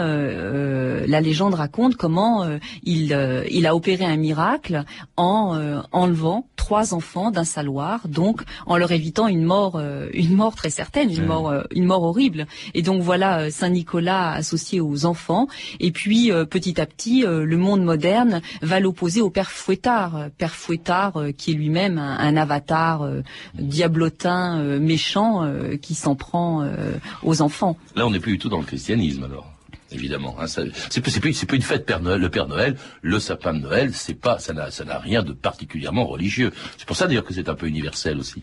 la 1.07 1.21
légende 1.21 1.55
raconte 1.55 1.97
comment 1.97 2.47
il, 2.83 3.45
il 3.51 3.67
a 3.67 3.75
opéré 3.75 4.05
un 4.05 4.17
miracle 4.17 4.85
en 5.17 5.83
enlevant 5.93 6.47
trois 6.57 6.95
enfants 6.95 7.31
d'un 7.31 7.45
saloir, 7.45 8.07
donc 8.09 8.43
en 8.67 8.77
leur 8.77 8.93
évitant 8.93 9.27
une 9.27 9.45
mort, 9.45 9.81
une 10.13 10.35
mort 10.35 10.55
très 10.55 10.71
certaine, 10.71 11.11
une 11.11 11.27
mort, 11.27 11.53
une 11.73 11.85
mort 11.85 12.03
horrible. 12.03 12.47
Et 12.75 12.83
donc 12.83 13.03
voilà 13.03 13.51
Saint 13.51 13.71
Nicolas 13.71 14.33
associé 14.33 14.81
aux 14.81 15.05
enfants. 15.05 15.49
Et 15.81 15.91
puis 15.91 16.31
petit 16.49 16.81
à 16.81 16.87
petit, 16.87 17.23
le 17.23 17.57
monde 17.57 17.83
moderne 17.83 18.41
va 18.63 18.81
l'opposer 18.81 19.21
au 19.21 19.31
père 19.31 19.51
Fouettard, 19.51 20.29
père 20.39 20.55
Fouettard 20.55 21.15
qui 21.37 21.53
est 21.53 21.55
lui-même 21.55 21.99
un, 21.99 22.19
un, 22.19 22.37
avatar 22.37 23.09
diablotin 23.55 24.79
méchant 24.79 25.51
qui 25.81 25.90
s'en 25.95 26.15
prend 26.15 26.67
aux 27.23 27.43
enfants. 27.43 27.77
Là, 27.97 28.07
on 28.07 28.11
n'est 28.11 28.21
plus 28.21 28.33
du 28.33 28.39
tout 28.39 28.49
dans 28.49 28.59
le 28.59 28.67
christianisme 28.67 29.25
alors 29.25 29.47
évidemment. 29.93 30.37
Hein, 30.41 30.47
c'est 30.47 31.01
plus 31.01 31.33
une 31.53 31.63
fête 31.63 31.91
le 31.91 32.29
Père 32.29 32.47
Noël, 32.47 32.77
le 33.03 33.19
sapin 33.19 33.53
de 33.55 33.59
Noël, 33.59 33.93
c'est 33.93 34.15
pas, 34.15 34.39
ça 34.39 34.53
n'a 34.55 34.99
rien 34.99 35.23
de 35.23 35.33
particulièrement 35.33 36.07
religieux. 36.07 36.53
C'est 36.79 36.87
pour 36.87 36.97
ça 36.97 37.07
d'ailleurs 37.07 37.25
que 37.25 37.35
c'est 37.35 37.49
un 37.49 37.55
peu 37.55 37.67
universel 37.67 38.19
aussi 38.19 38.43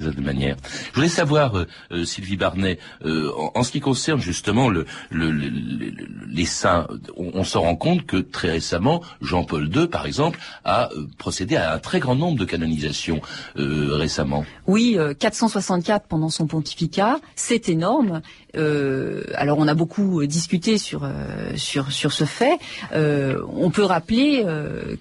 de 0.00 0.20
manière. 0.20 0.56
Je 0.90 0.94
voulais 0.94 1.08
savoir, 1.08 1.56
euh, 1.56 1.66
euh, 1.92 2.04
Sylvie 2.04 2.36
Barnet, 2.36 2.78
euh, 3.04 3.30
en, 3.54 3.62
ce 3.62 3.72
qui 3.72 3.80
concerne 3.80 4.20
justement 4.20 4.68
le, 4.68 4.86
les 5.10 6.44
saints, 6.44 6.86
on, 7.16 7.44
se 7.44 7.58
rend 7.58 7.76
compte 7.76 8.06
que 8.06 8.16
très 8.16 8.50
récemment, 8.50 9.02
Jean-Paul 9.20 9.70
II, 9.74 9.88
par 9.88 10.06
exemple, 10.06 10.38
a 10.64 10.90
procédé 11.18 11.56
à 11.56 11.74
un 11.74 11.78
très 11.78 12.00
grand 12.00 12.14
nombre 12.14 12.38
de 12.38 12.44
canonisations 12.44 13.20
récemment. 13.56 14.44
Oui, 14.66 14.96
464 15.18 16.06
pendant 16.06 16.30
son 16.30 16.46
pontificat, 16.46 17.18
c'est 17.34 17.68
énorme. 17.68 18.22
Alors 18.54 19.58
on 19.58 19.68
a 19.68 19.74
beaucoup 19.74 20.24
discuté 20.26 20.78
sur 20.78 21.08
sur 21.56 21.92
sur 21.92 22.12
ce 22.12 22.24
fait. 22.24 22.58
on 22.92 23.70
peut 23.70 23.84
rappeler 23.84 24.44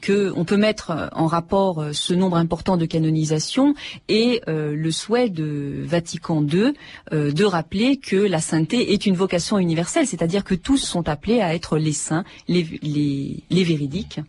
que 0.01 0.33
on 0.36 0.45
peut 0.45 0.57
mettre 0.57 1.10
en 1.13 1.27
rapport 1.27 1.86
ce 1.91 2.13
nombre 2.13 2.38
important 2.38 2.77
de 2.77 2.86
canonisations 2.86 3.73
et 4.10 4.41
le 4.47 4.91
souhait 4.91 5.29
de 5.29 5.83
Vatican 5.86 6.43
II 6.43 6.73
euh, 7.13 7.31
de 7.31 7.45
rappeler 7.45 7.97
que 7.97 8.15
la 8.15 8.39
sainteté 8.39 8.93
est 8.93 9.05
une 9.05 9.15
vocation 9.15 9.57
universelle, 9.57 10.07
c'est-à-dire 10.07 10.43
que 10.43 10.55
tous 10.55 10.77
sont 10.77 11.07
appelés 11.07 11.41
à 11.41 11.53
être 11.53 11.77
les 11.77 11.93
saints, 11.93 12.23
les, 12.47 12.63
les, 12.81 13.43
les 13.49 13.63
véridiques 13.63 14.19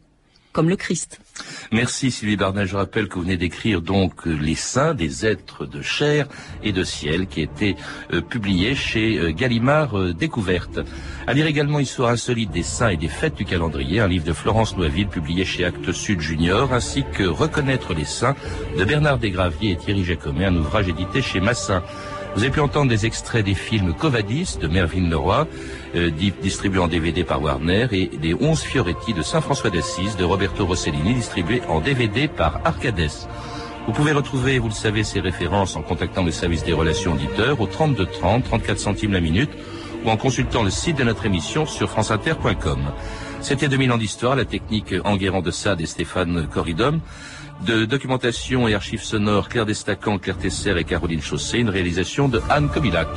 le 0.66 0.76
Christ. 0.76 1.20
Merci 1.70 2.10
Sylvie 2.10 2.36
Barnel. 2.36 2.66
Je 2.66 2.76
rappelle 2.76 3.08
que 3.08 3.14
vous 3.14 3.22
venez 3.22 3.36
d'écrire 3.36 3.80
donc 3.80 4.26
Les 4.26 4.54
Saints 4.54 4.94
des 4.94 5.26
êtres 5.26 5.66
de 5.66 5.82
chair 5.82 6.26
et 6.64 6.72
de 6.72 6.82
ciel 6.82 7.26
qui 7.26 7.42
était 7.42 7.76
euh, 8.12 8.20
publié 8.20 8.74
chez 8.74 9.18
euh, 9.18 9.32
Gallimard 9.32 9.96
euh, 9.96 10.12
Découverte. 10.12 10.80
À 11.26 11.34
lire 11.34 11.46
également 11.46 11.78
Histoire 11.78 12.10
insolite 12.10 12.50
des 12.50 12.62
saints 12.62 12.88
et 12.88 12.96
des 12.96 13.08
fêtes 13.08 13.36
du 13.36 13.44
calendrier, 13.44 14.00
un 14.00 14.08
livre 14.08 14.24
de 14.24 14.32
Florence 14.32 14.76
Noiville 14.76 15.08
publié 15.08 15.44
chez 15.44 15.64
Actes 15.64 15.92
Sud 15.92 16.20
Junior, 16.20 16.72
ainsi 16.72 17.04
que 17.12 17.24
Reconnaître 17.24 17.94
les 17.94 18.04
saints 18.04 18.34
de 18.76 18.84
Bernard 18.84 19.18
Desgraviers 19.18 19.72
et 19.72 19.76
Thierry 19.76 20.04
Jacomet, 20.04 20.46
un 20.46 20.56
ouvrage 20.56 20.88
édité 20.88 21.22
chez 21.22 21.40
Massin. 21.40 21.82
Vous 22.34 22.42
avez 22.42 22.52
pu 22.52 22.60
entendre 22.60 22.88
des 22.88 23.06
extraits 23.06 23.44
des 23.44 23.54
films 23.54 23.94
Covadis 23.94 24.58
de 24.60 24.68
Mervyn 24.68 25.08
Leroy, 25.08 25.48
euh, 25.94 26.10
distribué 26.42 26.78
en 26.78 26.88
DVD 26.88 27.24
par 27.24 27.42
Warner, 27.42 27.88
et 27.92 28.06
des 28.06 28.34
11 28.34 28.60
Fioretti 28.60 29.14
de 29.14 29.22
Saint-François 29.22 29.70
d'Assise 29.70 30.16
de 30.16 30.24
Roberto 30.24 30.66
Rossellini, 30.66 31.14
distribué 31.14 31.62
en 31.68 31.80
DVD 31.80 32.28
par 32.28 32.60
Arcades. 32.64 33.10
Vous 33.86 33.92
pouvez 33.92 34.12
retrouver, 34.12 34.58
vous 34.58 34.68
le 34.68 34.74
savez, 34.74 35.02
ces 35.02 35.20
références 35.20 35.76
en 35.76 35.82
contactant 35.82 36.22
le 36.22 36.30
service 36.30 36.64
des 36.64 36.74
relations 36.74 37.12
auditeurs 37.12 37.60
au 37.60 37.66
32 37.66 38.06
30, 38.06 38.44
34 38.44 38.78
centimes 38.78 39.12
la 39.12 39.20
minute, 39.20 39.50
ou 40.04 40.10
en 40.10 40.16
consultant 40.16 40.62
le 40.62 40.70
site 40.70 40.98
de 40.98 41.04
notre 41.04 41.26
émission 41.26 41.64
sur 41.66 41.88
franceinter.com. 41.88 42.80
C'était 43.40 43.68
2000 43.68 43.92
ans 43.92 43.98
d'histoire, 43.98 44.36
la 44.36 44.44
technique 44.44 44.94
Enguerrand 45.04 45.42
de 45.42 45.50
Sade 45.50 45.80
et 45.80 45.86
Stéphane 45.86 46.46
Corridom 46.48 47.00
de 47.66 47.84
documentation 47.84 48.68
et 48.68 48.74
archives 48.74 49.02
sonores 49.02 49.48
Claire 49.48 49.66
Destacan, 49.66 50.18
Claire 50.18 50.38
Tesser 50.38 50.76
et 50.78 50.84
Caroline 50.84 51.22
Chaussé, 51.22 51.58
une 51.58 51.70
réalisation 51.70 52.28
de 52.28 52.40
Anne 52.48 52.68
Kobilac. 52.68 53.08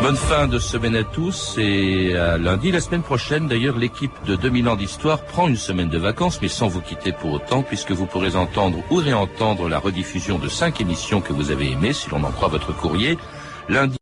Bonne 0.00 0.16
fin 0.16 0.46
de 0.46 0.60
semaine 0.60 0.94
à 0.94 1.02
tous 1.02 1.56
et 1.58 2.16
à 2.16 2.38
lundi. 2.38 2.70
La 2.70 2.80
semaine 2.80 3.02
prochaine, 3.02 3.48
d'ailleurs, 3.48 3.76
l'équipe 3.76 4.12
de 4.26 4.36
2000 4.36 4.68
ans 4.68 4.76
d'histoire 4.76 5.24
prend 5.24 5.48
une 5.48 5.56
semaine 5.56 5.88
de 5.88 5.98
vacances, 5.98 6.40
mais 6.40 6.48
sans 6.48 6.68
vous 6.68 6.80
quitter 6.80 7.12
pour 7.12 7.32
autant, 7.32 7.62
puisque 7.62 7.90
vous 7.90 8.06
pourrez 8.06 8.36
entendre 8.36 8.78
ou 8.90 8.96
réentendre 8.96 9.68
la 9.68 9.80
rediffusion 9.80 10.38
de 10.38 10.48
cinq 10.48 10.80
émissions 10.80 11.20
que 11.20 11.32
vous 11.32 11.50
avez 11.50 11.72
aimées, 11.72 11.92
si 11.92 12.08
l'on 12.10 12.22
en 12.22 12.30
croit 12.30 12.48
votre 12.48 12.72
courrier. 12.74 13.18
Lundi, 13.68 13.98